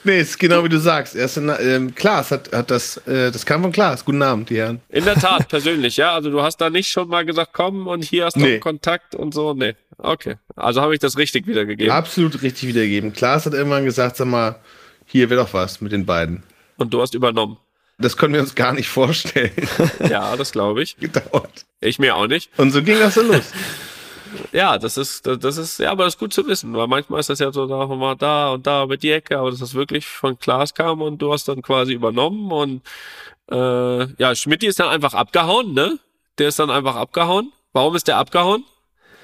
[0.04, 1.14] Nee, ist genau wie du sagst.
[1.14, 4.04] Erst in, ähm, Klaas hat, hat das, äh, das kam von Klaas.
[4.04, 4.80] Guten Abend, die Herren.
[4.88, 6.14] In der Tat, persönlich, ja.
[6.14, 8.58] Also du hast da nicht schon mal gesagt, komm und hier hast du Nee.
[8.58, 9.54] Kontakt und so.
[9.54, 9.74] Nee.
[9.98, 10.36] Okay.
[10.56, 11.92] Also habe ich das richtig wiedergegeben.
[11.92, 13.12] Absolut richtig wiedergeben.
[13.12, 14.56] Klaas hat irgendwann gesagt, sag mal,
[15.06, 16.42] hier wäre doch was mit den beiden.
[16.78, 17.58] Und du hast übernommen.
[17.98, 19.52] Das können wir uns gar nicht vorstellen.
[20.08, 20.96] Ja, das glaube ich.
[21.00, 21.64] Gedauert.
[21.80, 22.50] Ich mir auch nicht.
[22.56, 23.44] Und so ging das so los.
[24.52, 27.28] Ja, das ist, das ist, ja, aber das ist gut zu wissen, weil manchmal ist
[27.30, 30.06] das ja so, da mal da und da mit die Ecke, aber dass das wirklich
[30.06, 32.82] von Klaas kam und du hast dann quasi übernommen und
[33.50, 35.98] äh, ja, Schmidt ist dann einfach abgehauen, ne?
[36.38, 37.52] Der ist dann einfach abgehauen.
[37.72, 38.64] Warum ist der abgehauen?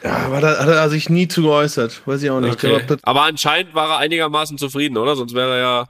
[0.03, 2.03] Ja, aber da hat er sich nie zu geäußert.
[2.07, 2.53] Weiß ich auch nicht.
[2.53, 2.83] Okay.
[2.89, 5.17] war- Aber anscheinend war er einigermaßen zufrieden, oder?
[5.17, 5.85] Sonst wäre er ja,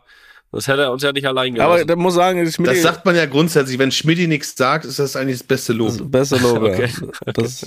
[0.53, 1.89] das hätte er uns ja nicht allein Aber gelassen.
[1.89, 3.79] der muss sagen, das, Das sagt man ja grundsätzlich.
[3.79, 5.89] Wenn Schmidti nichts sagt, ist das eigentlich das beste Lob.
[5.99, 6.67] das beste Logo.
[6.73, 6.91] Okay.
[7.35, 7.67] Das,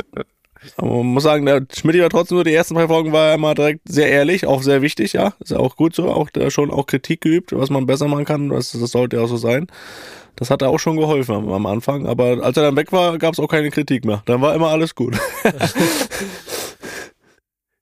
[0.78, 3.36] Aber man muss sagen, der Schmidt war trotzdem so, die ersten drei Folgen war er
[3.36, 5.34] immer direkt sehr ehrlich, auch sehr wichtig, ja.
[5.40, 8.26] Ist ja auch gut so, auch da schon auch Kritik geübt, was man besser machen
[8.26, 9.68] kann, das, das sollte ja auch so sein.
[10.36, 13.18] Das hat er auch schon geholfen am, am Anfang, aber als er dann weg war,
[13.18, 14.24] gab es auch keine Kritik mehr.
[14.26, 15.18] Dann war immer alles gut.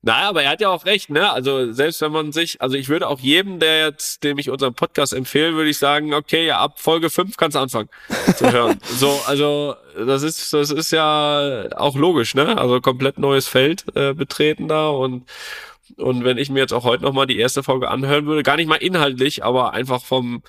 [0.02, 1.30] Naja, aber er hat ja auch recht, ne?
[1.30, 4.74] Also selbst wenn man sich, also ich würde auch jedem, der jetzt, dem ich unseren
[4.74, 7.90] Podcast empfehlen, würde ich sagen, okay, ja, ab Folge 5 kannst du anfangen
[8.38, 8.80] zu hören.
[8.98, 12.58] so, also das ist, das ist ja auch logisch, ne?
[12.58, 15.26] Also komplett neues Feld äh, betreten da und
[15.98, 18.68] und wenn ich mir jetzt auch heute nochmal die erste Folge anhören würde, gar nicht
[18.68, 20.44] mal inhaltlich, aber einfach vom,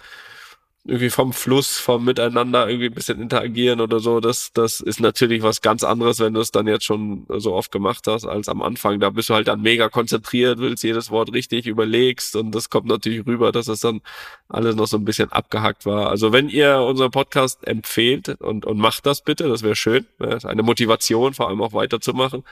[0.85, 5.43] irgendwie vom Fluss, vom Miteinander irgendwie ein bisschen interagieren oder so, das, das ist natürlich
[5.43, 8.62] was ganz anderes, wenn du es dann jetzt schon so oft gemacht hast, als am
[8.62, 8.99] Anfang.
[8.99, 12.87] Da bist du halt dann mega konzentriert, willst jedes Wort richtig überlegst und das kommt
[12.87, 14.01] natürlich rüber, dass es dann
[14.49, 16.09] alles noch so ein bisschen abgehackt war.
[16.09, 20.07] Also wenn ihr unseren Podcast empfehlt und, und macht das bitte, das wäre schön.
[20.18, 22.43] Das ist eine Motivation, vor allem auch weiterzumachen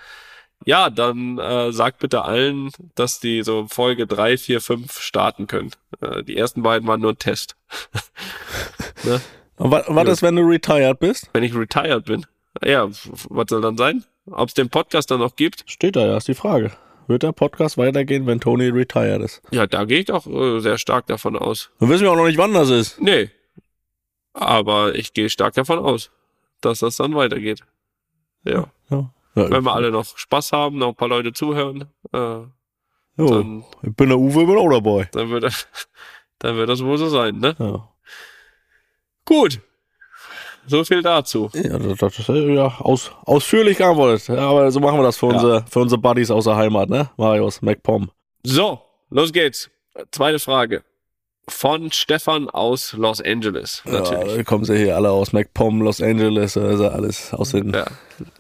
[0.65, 5.71] ja, dann äh, sagt bitte allen, dass die so Folge drei, vier, fünf starten können.
[6.01, 7.57] Äh, die ersten beiden waren nur ein Test.
[9.05, 9.21] ne?
[9.57, 11.31] Und was, was ist, wenn du retired bist?
[11.33, 12.27] Wenn ich retired bin?
[12.65, 12.89] Ja,
[13.29, 14.05] was soll dann sein?
[14.27, 15.65] Ob es den Podcast dann noch gibt?
[15.67, 16.73] Steht da ja, ist die Frage.
[17.07, 19.41] Wird der Podcast weitergehen, wenn Tony retired ist?
[19.51, 21.71] Ja, da gehe ich doch äh, sehr stark davon aus.
[21.81, 23.01] Dann wissen wir auch noch nicht, wann das ist.
[23.01, 23.31] Nee.
[24.35, 26.11] Aber ich gehe stark davon aus,
[26.61, 27.63] dass das dann weitergeht.
[28.45, 28.71] Ja.
[28.91, 29.11] ja.
[29.39, 31.83] Ja, Wenn wir alle noch Spaß haben, noch ein paar Leute zuhören.
[32.13, 32.49] Äh, jo,
[33.17, 35.09] dann, ich bin der Uwe, bin auch dabei.
[35.13, 35.45] Dann wird,
[36.39, 37.55] dann wird das wohl so sein, ne?
[37.59, 37.89] Ja.
[39.25, 39.61] Gut.
[40.67, 41.51] So viel dazu.
[41.55, 44.29] Ja, das, das ist ja aus, ausführlich geantwortet.
[44.29, 45.35] Ja, aber so machen wir das für, ja.
[45.35, 47.09] unsere, für unsere Buddies aus der Heimat, ne?
[47.17, 48.11] Marius, MacPom.
[48.43, 49.71] So, los geht's.
[50.11, 50.85] Zweite Frage
[51.49, 53.83] von Stefan aus Los Angeles.
[53.85, 54.37] Natürlich.
[54.37, 57.87] Ja, kommen sie hier alle aus MacPom, Los Angeles, also alles aus den ja,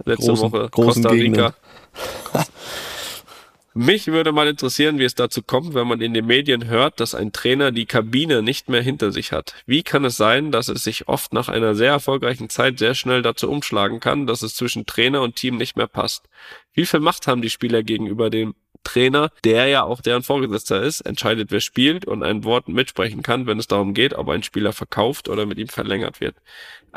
[0.04, 1.54] letzte großen, Woche großen Costa Rica.
[3.80, 7.14] Mich würde mal interessieren, wie es dazu kommt, wenn man in den Medien hört, dass
[7.14, 9.54] ein Trainer die Kabine nicht mehr hinter sich hat.
[9.66, 13.22] Wie kann es sein, dass es sich oft nach einer sehr erfolgreichen Zeit sehr schnell
[13.22, 16.28] dazu umschlagen kann, dass es zwischen Trainer und Team nicht mehr passt?
[16.72, 18.56] Wie viel Macht haben die Spieler gegenüber dem
[18.88, 23.46] Trainer, der ja auch deren Vorgesetzter ist, entscheidet, wer spielt und ein Wort mitsprechen kann,
[23.46, 26.36] wenn es darum geht, ob ein Spieler verkauft oder mit ihm verlängert wird.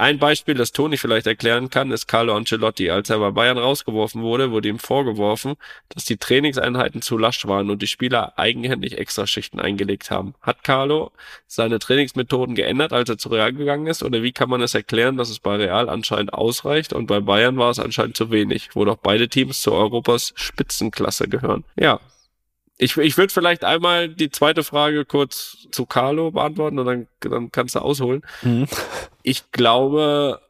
[0.02, 2.90] Ein Beispiel, das Toni vielleicht erklären kann, ist Carlo Ancelotti.
[2.90, 5.58] Als er bei Bayern rausgeworfen wurde, wurde ihm vorgeworfen,
[5.90, 10.34] dass die Trainingseinheiten zu lasch waren und die Spieler eigenhändig Extraschichten eingelegt haben.
[10.42, 11.12] Hat Carlo
[11.46, 14.02] seine Trainingsmethoden geändert, als er zu Real gegangen ist?
[14.02, 17.60] Oder wie kann man es erklären, dass es bei Real anscheinend ausreicht und bei Bayern
[17.60, 21.64] war es anscheinend zu wenig, wo doch beide Teams zu Europas Spitzenklasse gehören?
[21.76, 22.00] Ja,
[22.82, 27.52] ich, ich würde vielleicht einmal die zweite Frage kurz zu Carlo beantworten und dann, dann
[27.52, 28.24] kannst du ausholen.
[28.42, 28.68] Mhm.
[29.22, 30.42] Ich glaube,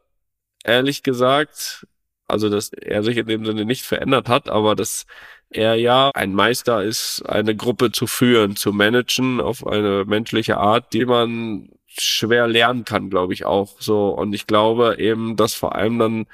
[0.63, 1.86] ehrlich gesagt,
[2.27, 5.05] also dass er sich in dem Sinne nicht verändert hat, aber dass
[5.49, 10.93] er ja ein Meister ist, eine Gruppe zu führen, zu managen auf eine menschliche Art,
[10.93, 14.07] die man schwer lernen kann, glaube ich auch so.
[14.07, 16.27] Und ich glaube eben, dass vor allem dann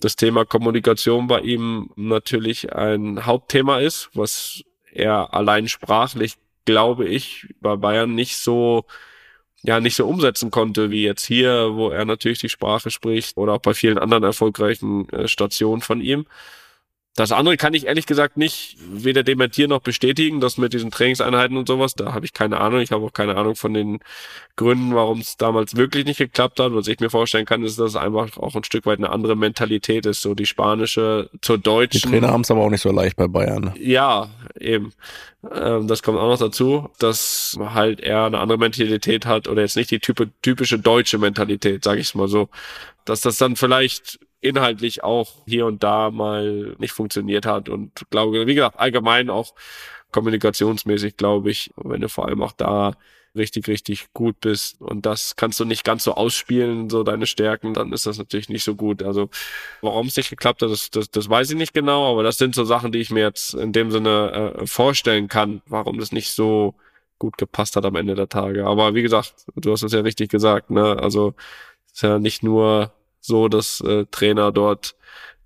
[0.00, 4.64] das Thema Kommunikation bei ihm natürlich ein Hauptthema ist, was
[4.98, 6.34] er allein sprachlich,
[6.64, 8.84] glaube ich, bei Bayern nicht so
[9.62, 13.54] ja nicht so umsetzen konnte wie jetzt hier, wo er natürlich die Sprache spricht oder
[13.54, 16.26] auch bei vielen anderen erfolgreichen äh, Stationen von ihm.
[17.18, 21.56] Das andere kann ich ehrlich gesagt nicht weder dementieren noch bestätigen, das mit diesen Trainingseinheiten
[21.56, 22.78] und sowas, da habe ich keine Ahnung.
[22.78, 23.98] Ich habe auch keine Ahnung von den
[24.54, 26.72] Gründen, warum es damals wirklich nicht geklappt hat.
[26.74, 29.34] Was ich mir vorstellen kann, ist, dass es einfach auch ein Stück weit eine andere
[29.34, 32.02] Mentalität ist, so die spanische zur deutschen.
[32.02, 33.74] Die Trainer haben es aber auch nicht so leicht bei Bayern.
[33.80, 34.28] Ja,
[34.60, 34.92] eben.
[35.52, 39.76] Ähm, das kommt auch noch dazu, dass halt er eine andere Mentalität hat oder jetzt
[39.76, 42.48] nicht die typische deutsche Mentalität, sage ich es mal so.
[43.04, 48.46] Dass das dann vielleicht inhaltlich auch hier und da mal nicht funktioniert hat und glaube,
[48.46, 49.54] wie gesagt, allgemein auch
[50.12, 52.94] kommunikationsmäßig, glaube ich, wenn du vor allem auch da
[53.36, 57.74] richtig, richtig gut bist und das kannst du nicht ganz so ausspielen, so deine Stärken,
[57.74, 59.02] dann ist das natürlich nicht so gut.
[59.02, 59.28] Also
[59.80, 62.54] warum es nicht geklappt hat, das, das, das weiß ich nicht genau, aber das sind
[62.54, 66.30] so Sachen, die ich mir jetzt in dem Sinne äh, vorstellen kann, warum das nicht
[66.32, 66.74] so
[67.18, 68.66] gut gepasst hat am Ende der Tage.
[68.66, 70.96] Aber wie gesagt, du hast es ja richtig gesagt, ne?
[71.00, 71.34] Also
[71.92, 72.92] ist ja nicht nur
[73.28, 74.96] so, dass äh, Trainer dort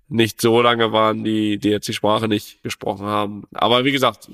[0.09, 3.43] nicht so lange waren, die, die jetzt die Sprache nicht gesprochen haben.
[3.53, 4.29] Aber wie gesagt,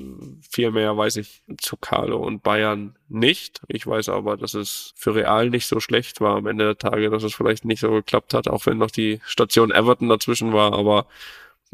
[0.50, 3.62] viel mehr weiß ich zu Carlo und Bayern nicht.
[3.68, 7.10] Ich weiß aber, dass es für Real nicht so schlecht war am Ende der Tage,
[7.10, 10.74] dass es vielleicht nicht so geklappt hat, auch wenn noch die Station Everton dazwischen war.
[10.74, 11.08] Aber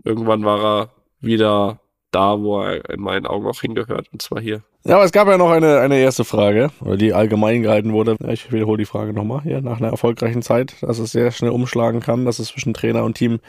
[0.03, 1.79] irgendwann war er wieder
[2.15, 4.63] da, wo er in meinen Augen auch hingehört, und zwar hier.
[4.85, 8.15] Ja, aber es gab ja noch eine, eine erste Frage, die allgemein gehalten wurde.
[8.29, 9.61] Ich wiederhole die Frage nochmal hier.
[9.61, 13.15] Nach einer erfolgreichen Zeit, dass es sehr schnell umschlagen kann, dass es zwischen Trainer und
[13.15, 13.39] Team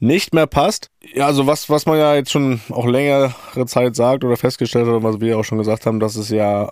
[0.00, 0.90] nicht mehr passt.
[1.14, 3.32] Ja, also was, was man ja jetzt schon auch längere
[3.66, 6.70] Zeit sagt oder festgestellt hat, was wir auch schon gesagt haben, dass es ja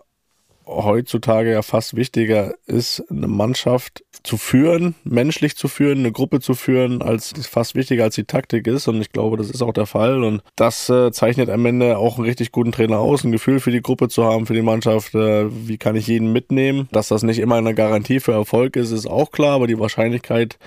[0.68, 6.54] heutzutage ja fast wichtiger ist, eine Mannschaft zu führen, menschlich zu führen, eine Gruppe zu
[6.54, 8.86] führen, als fast wichtiger als die Taktik ist.
[8.86, 10.22] Und ich glaube, das ist auch der Fall.
[10.22, 13.70] Und das äh, zeichnet am Ende auch einen richtig guten Trainer aus, ein Gefühl für
[13.70, 15.14] die Gruppe zu haben, für die Mannschaft.
[15.14, 16.88] Äh, wie kann ich jeden mitnehmen?
[16.92, 20.58] Dass das nicht immer eine Garantie für Erfolg ist, ist auch klar, aber die Wahrscheinlichkeit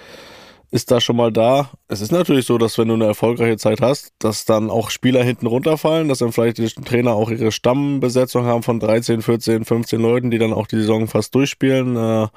[0.72, 1.70] ist da schon mal da.
[1.90, 5.22] Es ist natürlich so, dass wenn du eine erfolgreiche Zeit hast, dass dann auch Spieler
[5.22, 10.02] hinten runterfallen, dass dann vielleicht die Trainer auch ihre Stammbesetzung haben von 13, 14, 15
[10.02, 11.98] Leuten, die dann auch die Saison fast durchspielen.
[11.98, 12.28] Äh,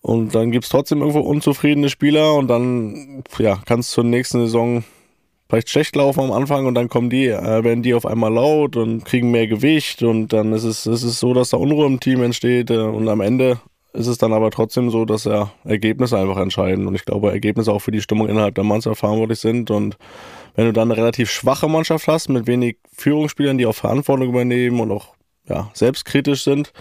[0.00, 4.82] und dann gibt's trotzdem irgendwo unzufriedene Spieler und dann ja, kann es zur nächsten Saison
[5.48, 8.76] vielleicht schlecht laufen am Anfang und dann kommen die, äh, werden die auf einmal laut
[8.76, 12.00] und kriegen mehr Gewicht und dann ist es, ist es so, dass da Unruhe im
[12.00, 13.60] Team entsteht äh, und am Ende
[13.94, 16.86] ist es dann aber trotzdem so, dass ja Ergebnisse einfach entscheiden.
[16.86, 19.70] Und ich glaube, Ergebnisse auch für die Stimmung innerhalb der Mannschaft verantwortlich sind.
[19.70, 19.96] Und
[20.56, 24.80] wenn du dann eine relativ schwache Mannschaft hast, mit wenig Führungsspielern, die auch Verantwortung übernehmen
[24.80, 25.14] und auch
[25.48, 26.72] ja, selbstkritisch sind,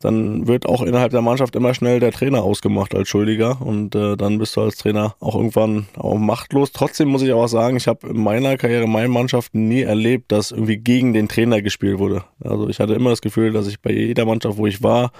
[0.00, 4.16] dann wird auch innerhalb der Mannschaft immer schnell der Trainer ausgemacht als Schuldiger und äh,
[4.16, 6.72] dann bist du als Trainer auch irgendwann auch machtlos.
[6.72, 10.32] Trotzdem muss ich aber sagen, ich habe in meiner Karriere, in meinen Mannschaften nie erlebt,
[10.32, 12.24] dass irgendwie gegen den Trainer gespielt wurde.
[12.42, 15.12] Also ich hatte immer das Gefühl, dass ich bei jeder Mannschaft, wo ich war,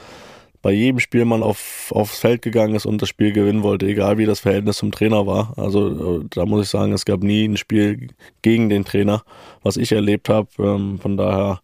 [0.62, 4.16] bei jedem Spiel man auf, aufs Feld gegangen ist und das Spiel gewinnen wollte, egal
[4.16, 5.52] wie das Verhältnis zum Trainer war.
[5.56, 8.08] Also äh, da muss ich sagen, es gab nie ein Spiel
[8.42, 9.24] gegen den Trainer,
[9.62, 10.48] was ich erlebt habe.
[10.58, 11.60] Ähm, von daher,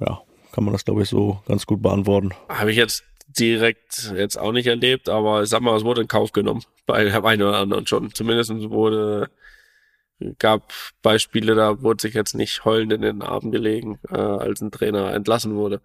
[0.00, 0.20] ja,
[0.52, 2.30] kann man das, glaube ich, so ganz gut beantworten.
[2.48, 3.04] Habe ich jetzt
[3.38, 7.04] direkt jetzt auch nicht erlebt, aber ich sag mal, es wurde in Kauf genommen bei
[7.04, 8.12] dem einen oder anderen schon.
[8.12, 9.30] Zumindest wurde
[10.38, 14.70] gab Beispiele, da wurde sich jetzt nicht heulend in den Arm gelegen, äh, als ein
[14.70, 15.80] Trainer entlassen wurde.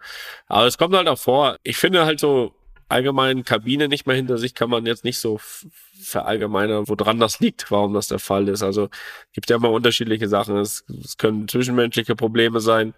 [0.48, 1.58] Aber es kommt halt auch vor.
[1.64, 2.54] Ich finde halt so
[2.90, 5.40] allgemein Kabine nicht mehr hinter sich kann man jetzt nicht so
[6.02, 8.64] verallgemeinern, woran das liegt, warum das der Fall ist.
[8.64, 8.90] Also
[9.32, 10.58] gibt ja immer unterschiedliche Sachen.
[10.58, 12.94] Es, es können zwischenmenschliche Probleme sein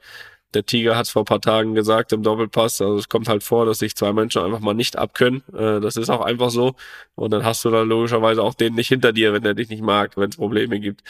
[0.54, 2.82] der Tiger hat es vor ein paar Tagen gesagt im Doppelpass.
[2.82, 5.44] Also es kommt halt vor, dass sich zwei Menschen einfach mal nicht abkönnen.
[5.54, 6.76] Äh, das ist auch einfach so.
[7.16, 9.82] Und dann hast du dann logischerweise auch den nicht hinter dir, wenn er dich nicht
[9.82, 11.04] mag, wenn es Probleme gibt.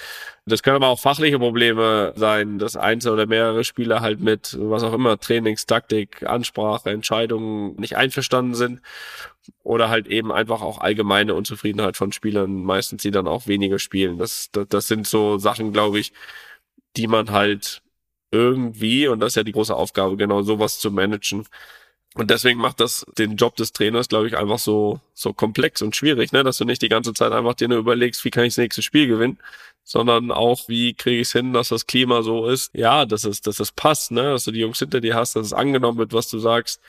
[0.45, 4.83] Das können aber auch fachliche Probleme sein, dass einzelne oder mehrere Spieler halt mit was
[4.83, 8.81] auch immer, Trainings, Taktik, Ansprache, Entscheidungen nicht einverstanden sind.
[9.63, 14.19] Oder halt eben einfach auch allgemeine Unzufriedenheit von Spielern, meistens die dann auch weniger spielen.
[14.19, 16.13] Das, das, das sind so Sachen, glaube ich,
[16.95, 17.81] die man halt
[18.31, 21.45] irgendwie, und das ist ja die große Aufgabe, genau sowas zu managen.
[22.15, 25.95] Und deswegen macht das den Job des Trainers, glaube ich, einfach so, so komplex und
[25.95, 26.43] schwierig, ne?
[26.43, 28.81] dass du nicht die ganze Zeit einfach dir nur überlegst, wie kann ich das nächste
[28.81, 29.39] Spiel gewinnen,
[29.83, 33.41] sondern auch, wie kriege ich es hin, dass das Klima so ist, ja, dass es,
[33.41, 34.23] dass es passt, ne?
[34.23, 36.81] dass du die Jungs hinter dir hast, dass es angenommen wird, was du sagst.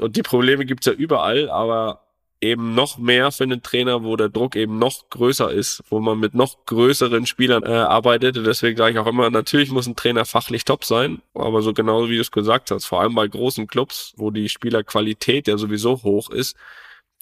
[0.00, 2.04] Und die Probleme gibt's ja überall, aber
[2.40, 6.18] eben noch mehr für einen Trainer, wo der Druck eben noch größer ist, wo man
[6.18, 8.36] mit noch größeren Spielern äh, arbeitet.
[8.36, 11.72] Und deswegen sage ich auch immer, natürlich muss ein Trainer fachlich top sein, aber so
[11.72, 15.56] genau wie du es gesagt hast, vor allem bei großen Clubs, wo die Spielerqualität ja
[15.56, 16.56] sowieso hoch ist,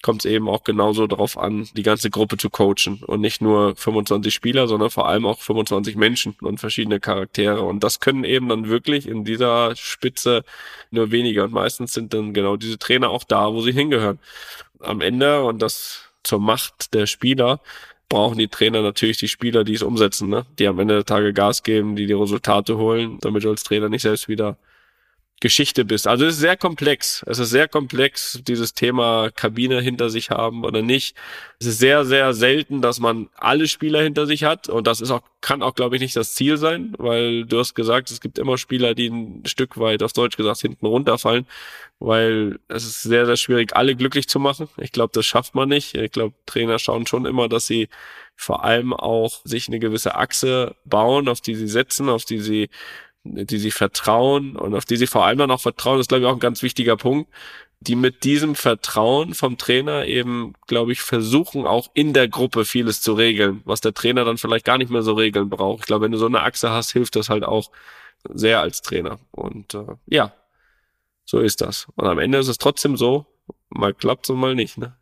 [0.03, 3.75] kommt es eben auch genauso darauf an, die ganze Gruppe zu coachen und nicht nur
[3.75, 7.63] 25 Spieler, sondern vor allem auch 25 Menschen und verschiedene Charaktere.
[7.63, 10.43] Und das können eben dann wirklich in dieser Spitze
[10.91, 11.45] nur weniger.
[11.45, 14.19] Und meistens sind dann genau diese Trainer auch da, wo sie hingehören
[14.79, 17.59] am Ende und das zur Macht der Spieler
[18.09, 20.45] brauchen die Trainer natürlich die Spieler, die es umsetzen, ne?
[20.59, 23.89] die am Ende der Tage Gas geben, die die Resultate holen, damit du als Trainer
[23.89, 24.57] nicht selbst wieder
[25.43, 26.07] Geschichte bist.
[26.07, 27.21] Also es ist sehr komplex.
[27.27, 31.17] Es ist sehr komplex, dieses Thema Kabine hinter sich haben oder nicht.
[31.59, 34.69] Es ist sehr, sehr selten, dass man alle Spieler hinter sich hat.
[34.69, 37.75] Und das ist auch, kann auch, glaube ich, nicht das Ziel sein, weil du hast
[37.75, 41.45] gesagt, es gibt immer Spieler, die ein Stück weit, auf Deutsch gesagt, hinten runterfallen,
[41.99, 44.69] weil es ist sehr, sehr schwierig, alle glücklich zu machen.
[44.77, 45.93] Ich glaube, das schafft man nicht.
[45.93, 47.89] Ich glaube, Trainer schauen schon immer, dass sie
[48.37, 52.69] vor allem auch sich eine gewisse Achse bauen, auf die sie setzen, auf die sie
[53.23, 56.27] die sie vertrauen und auf die sie vor allem dann auch vertrauen, ist glaube ich
[56.27, 57.29] auch ein ganz wichtiger Punkt,
[57.79, 63.01] die mit diesem Vertrauen vom Trainer eben, glaube ich, versuchen auch in der Gruppe vieles
[63.01, 65.81] zu regeln, was der Trainer dann vielleicht gar nicht mehr so regeln braucht.
[65.81, 67.71] Ich glaube, wenn du so eine Achse hast, hilft das halt auch
[68.29, 69.19] sehr als Trainer.
[69.31, 70.33] Und äh, ja,
[71.25, 71.87] so ist das.
[71.95, 73.25] Und am Ende ist es trotzdem so,
[73.69, 74.95] mal klappt und mal nicht, ne?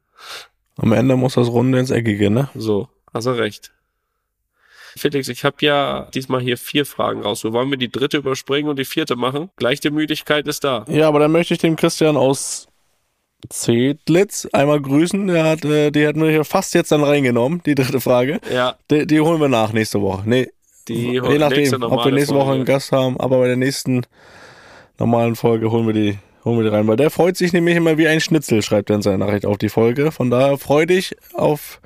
[0.77, 2.49] Am Ende muss das Runde ins Eckige, ne?
[2.55, 3.71] So, also recht.
[4.97, 7.41] Felix, ich habe ja diesmal hier vier Fragen raus.
[7.41, 9.49] So wollen wir die dritte überspringen und die vierte machen?
[9.55, 10.85] Gleich die Müdigkeit ist da.
[10.87, 12.67] Ja, aber dann möchte ich dem Christian aus
[13.49, 15.27] Zedlitz einmal grüßen.
[15.27, 18.39] Der hat, äh, die hätten wir hier fast jetzt dann reingenommen, die dritte Frage.
[18.53, 18.75] Ja.
[18.89, 20.23] Die, die holen wir nach nächste Woche.
[20.25, 20.49] Nee,
[20.87, 23.57] die Je nächste nachdem, ob normale wir nächste Woche einen Gast haben, aber bei der
[23.57, 24.03] nächsten
[24.99, 27.97] normalen Folge holen wir die, holen wir die rein, weil der freut sich nämlich immer
[27.97, 30.11] wie ein Schnitzel, schreibt er in seiner Nachricht auf die Folge.
[30.11, 31.81] Von daher freu dich auf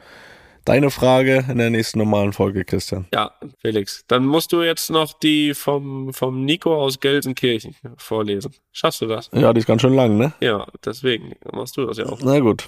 [0.66, 3.08] deine Frage in der nächsten normalen Folge, Christian.
[3.14, 4.04] Ja, Felix.
[4.08, 8.54] Dann musst du jetzt noch die vom, vom Nico aus Gelsenkirchen vorlesen.
[8.72, 9.30] Schaffst du das?
[9.34, 10.34] Ja, die ist ganz schön lang, ne?
[10.42, 12.20] Ja, deswegen machst du das ja auch.
[12.22, 12.68] Na gut.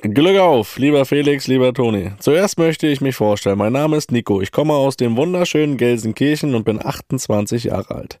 [0.00, 2.12] Glück auf, lieber Felix, lieber Toni.
[2.18, 3.58] Zuerst möchte ich mich vorstellen.
[3.58, 4.40] Mein Name ist Nico.
[4.40, 8.18] Ich komme aus dem wunderschönen Gelsenkirchen und bin 28 Jahre alt.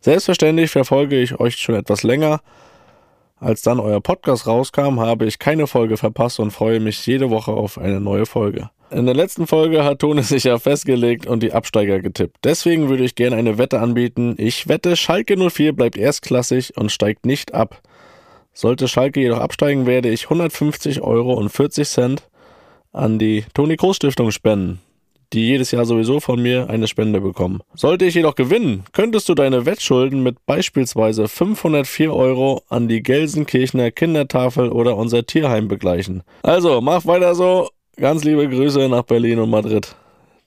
[0.00, 2.40] Selbstverständlich verfolge ich euch schon etwas länger.
[3.40, 7.52] Als dann euer Podcast rauskam, habe ich keine Folge verpasst und freue mich jede Woche
[7.52, 8.70] auf eine neue Folge.
[8.90, 12.36] In der letzten Folge hat Toni sich ja festgelegt und die Absteiger getippt.
[12.42, 14.34] Deswegen würde ich gerne eine Wette anbieten.
[14.38, 17.82] Ich wette, Schalke 04 bleibt erstklassig und steigt nicht ab.
[18.54, 22.28] Sollte Schalke jedoch absteigen, werde ich 150 Euro und 40 Cent
[22.92, 24.80] an die Toni Groß Stiftung spenden,
[25.32, 27.60] die jedes Jahr sowieso von mir eine Spende bekommen.
[27.74, 33.90] Sollte ich jedoch gewinnen, könntest du deine Wettschulden mit beispielsweise 504 Euro an die Gelsenkirchener
[33.90, 36.22] Kindertafel oder unser Tierheim begleichen.
[36.42, 37.68] Also, mach weiter so.
[37.96, 39.96] Ganz liebe Grüße nach Berlin und Madrid.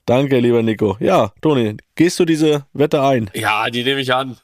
[0.06, 0.96] Danke, lieber Nico.
[1.00, 3.30] Ja, Toni, gehst du diese Wette ein?
[3.34, 4.36] Ja, die nehme ich an.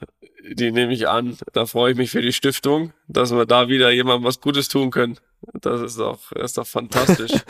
[0.52, 1.36] Die nehme ich an.
[1.52, 4.90] Da freue ich mich für die Stiftung, dass wir da wieder jemandem was Gutes tun
[4.90, 5.18] können.
[5.54, 7.32] Das ist doch, das ist doch fantastisch.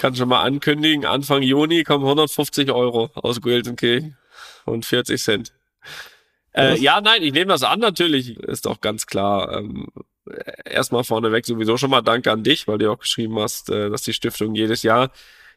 [0.00, 4.16] Kann schon mal ankündigen, Anfang Juni kommen 150 Euro aus Gelsenkirchen
[4.64, 5.52] und 40 Cent.
[6.56, 8.38] Äh, ja, nein, ich nehme das an, natürlich.
[8.38, 9.58] Ist doch ganz klar.
[9.58, 9.88] Ähm,
[10.64, 14.00] erstmal vorneweg sowieso schon mal Danke an dich, weil du auch geschrieben hast, äh, dass
[14.00, 15.10] die Stiftung jedes Jahr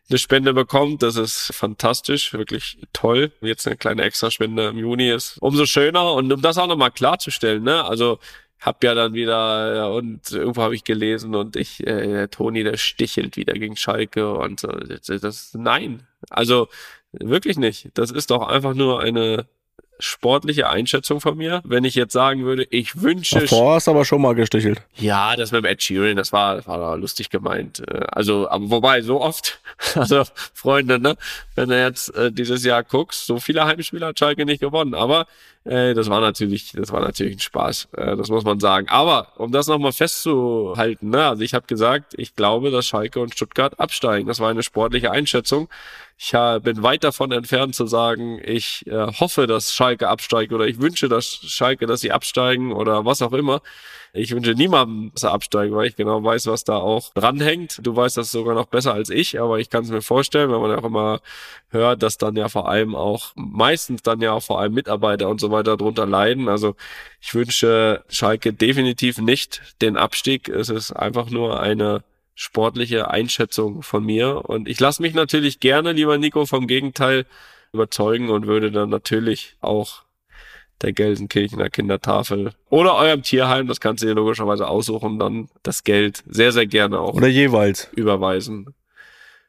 [0.10, 1.04] eine Spende bekommt.
[1.04, 3.32] Das ist fantastisch, wirklich toll.
[3.40, 6.16] Jetzt eine kleine Extraspende im Juni ist umso schöner.
[6.16, 8.20] Und um das auch nochmal klarzustellen, ne, also
[8.64, 12.64] hab ja dann wieder ja, und irgendwo habe ich gelesen und ich äh, der Toni
[12.64, 14.68] der stichelt wieder gegen Schalke und so.
[14.68, 16.70] das, das nein also
[17.12, 19.48] wirklich nicht das ist doch einfach nur eine
[20.00, 24.06] sportliche Einschätzung von mir wenn ich jetzt sagen würde ich wünsche Davor hast du aber
[24.06, 24.82] schon mal gestichelt.
[24.96, 27.80] ja, das mit dem Ed Sheeran, das war, das war lustig gemeint.
[27.88, 29.60] Äh, Also, aber wobei, so oft,
[29.96, 30.24] also
[30.54, 31.16] Freunde, ne,
[31.56, 34.94] wenn du jetzt äh, dieses Jahr guckst, so viele Heimspiele hat Schalke nicht gewonnen.
[34.94, 35.28] Aber
[35.66, 38.88] äh, das war natürlich, das war natürlich ein Spaß, äh, das muss man sagen.
[38.90, 43.34] Aber um das nochmal festzuhalten, ne, also ich habe gesagt, ich glaube, dass Schalke und
[43.34, 44.28] Stuttgart absteigen.
[44.28, 45.70] Das war eine sportliche Einschätzung.
[46.18, 50.66] Ich äh, bin weit davon entfernt zu sagen, ich äh, hoffe, dass Schalke absteigt oder
[50.68, 53.62] ich wünsche, dass Schalke, dass sie absteigen oder was auch immer.
[54.16, 57.80] Ich wünsche niemandem, dass er absteigt, weil ich genau weiß, was da auch dranhängt.
[57.82, 60.62] Du weißt das sogar noch besser als ich, aber ich kann es mir vorstellen, wenn
[60.62, 61.20] man auch immer
[61.70, 65.42] hört, dass dann ja vor allem auch, meistens dann ja auch vor allem Mitarbeiter und
[65.42, 66.48] so weiter drunter leiden.
[66.48, 66.76] Also
[67.22, 70.48] ich wünsche Schalke definitiv nicht den Abstieg.
[70.48, 72.04] Es ist einfach nur eine
[72.36, 74.50] sportliche Einschätzung von mir.
[74.50, 77.26] Und ich lasse mich natürlich gerne, lieber Nico, vom Gegenteil
[77.72, 80.04] überzeugen und würde dann natürlich auch
[80.82, 86.24] der Gelsenkirchener Kindertafel oder eurem Tierheim, das kannst du dir logischerweise aussuchen, dann das Geld
[86.28, 87.90] sehr, sehr gerne auch Oder jeweils.
[87.94, 88.74] überweisen.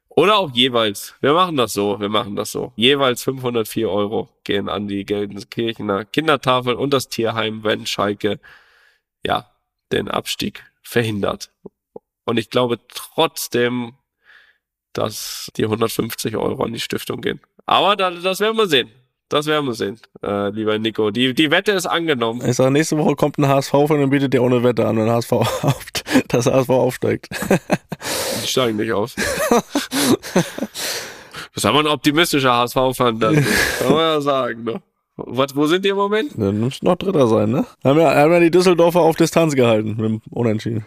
[0.08, 1.16] Oder auch jeweils.
[1.20, 2.72] Wir machen das so, wir machen das so.
[2.76, 8.38] Jeweils 504 Euro gehen an die Gelsenkirchener Kindertafel und das Tierheim, wenn Schalke,
[9.26, 9.50] ja,
[9.90, 11.50] den Abstieg verhindert.
[12.24, 13.94] Und ich glaube trotzdem,
[14.92, 17.40] dass die 150 Euro an die Stiftung gehen.
[17.66, 18.90] Aber da, das werden wir sehen.
[19.28, 21.10] Das werden wir sehen, äh, lieber Nico.
[21.10, 22.46] Die, die Wette ist angenommen.
[22.46, 25.32] Ich sag, nächste Woche kommt ein HSV-Fan und bietet dir ohne Wette an, wenn HSV
[25.32, 25.84] auf,
[26.28, 27.28] das HSV aufsteigt.
[28.42, 29.14] Die steigen nicht auf.
[31.54, 33.34] Das ist aber ein optimistischer HSV-Fan dann.
[33.78, 34.82] Kann man ja sagen, ne?
[35.16, 36.32] Was, wo sind die im Moment?
[36.36, 37.64] Dann müsst noch Dritter sein, ne?
[37.84, 40.84] Haben ja, haben ja die Düsseldorfer auf Distanz gehalten mit dem Unentschieden.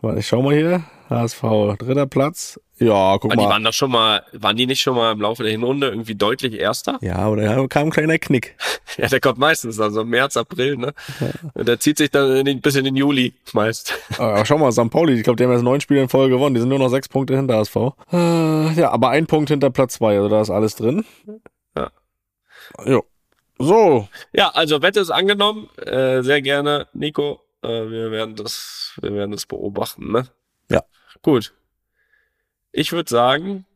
[0.00, 0.82] Warte, ich schau mal hier.
[1.10, 1.40] HSV,
[1.78, 2.60] dritter Platz.
[2.78, 3.48] Ja, guck Ah, die mal.
[3.50, 6.54] waren doch schon mal, waren die nicht schon mal im Laufe der Hinrunde irgendwie deutlich
[6.54, 6.98] Erster?
[7.00, 8.54] Ja, aber da kam ein kleiner Knick.
[8.96, 10.92] Ja, der kommt meistens, also im März, April, ne?
[11.54, 13.94] Und der zieht sich dann den, bis in den Juli meist.
[14.18, 14.90] Aber schau mal, St.
[14.90, 16.54] Pauli, ich glaube, die haben jetzt neun Spiele in Folge gewonnen.
[16.56, 17.76] Die sind nur noch sechs Punkte hinter HSV.
[18.12, 21.04] Äh, ja, aber ein Punkt hinter Platz zwei, also da ist alles drin.
[21.76, 21.90] Ja.
[22.86, 23.04] Jo.
[23.60, 25.68] So, Ja, also Wette ist angenommen.
[25.76, 27.40] Äh, sehr gerne, Nico.
[27.62, 30.28] Äh, wir werden das, wir werden das beobachten, ne?
[30.70, 30.84] Ja.
[31.22, 31.54] Gut.
[32.72, 33.66] Ich würde sagen,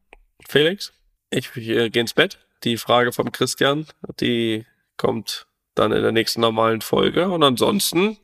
[0.49, 0.93] Felix,
[1.31, 2.39] ich äh, gehe ins Bett.
[2.65, 3.87] Die Frage vom Christian,
[4.21, 4.67] die
[4.97, 7.29] kommt dann in der nächsten normalen Folge.
[7.29, 8.19] Und ansonsten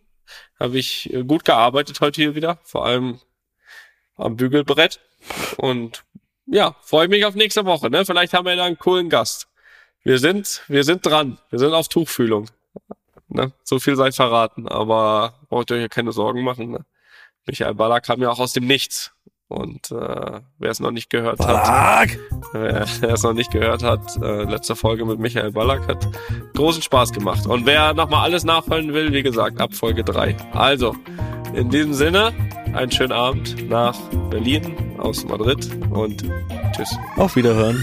[0.61, 3.21] habe ich gut gearbeitet heute hier wieder, vor allem
[4.17, 5.01] am Bügelbrett.
[5.57, 6.05] Und
[6.47, 7.91] ja, freue mich auf nächste Woche.
[7.91, 8.05] Ne?
[8.05, 9.49] Vielleicht haben wir da einen coolen Gast.
[10.03, 11.39] Wir sind, wir sind dran.
[11.51, 12.49] Wir sind auf Tuchfühlung.
[13.29, 13.53] Ne?
[13.63, 16.71] So viel sei verraten, aber braucht ihr euch ja keine Sorgen machen.
[16.71, 16.85] Ne?
[17.47, 19.13] Michael Baller kam ja auch aus dem Nichts.
[19.49, 22.19] Und äh, wer es noch nicht gehört hat,
[22.53, 26.07] wer es noch nicht gehört hat, äh, letzte Folge mit Michael Ballack hat
[26.55, 27.47] großen Spaß gemacht.
[27.47, 30.37] Und wer nochmal alles nachholen will, wie gesagt, ab Folge 3.
[30.53, 30.95] Also,
[31.55, 32.35] in diesem Sinne,
[32.75, 33.99] einen schönen Abend nach
[34.29, 36.25] Berlin aus Madrid und
[36.73, 36.99] tschüss.
[37.17, 37.83] Auf Wiederhören.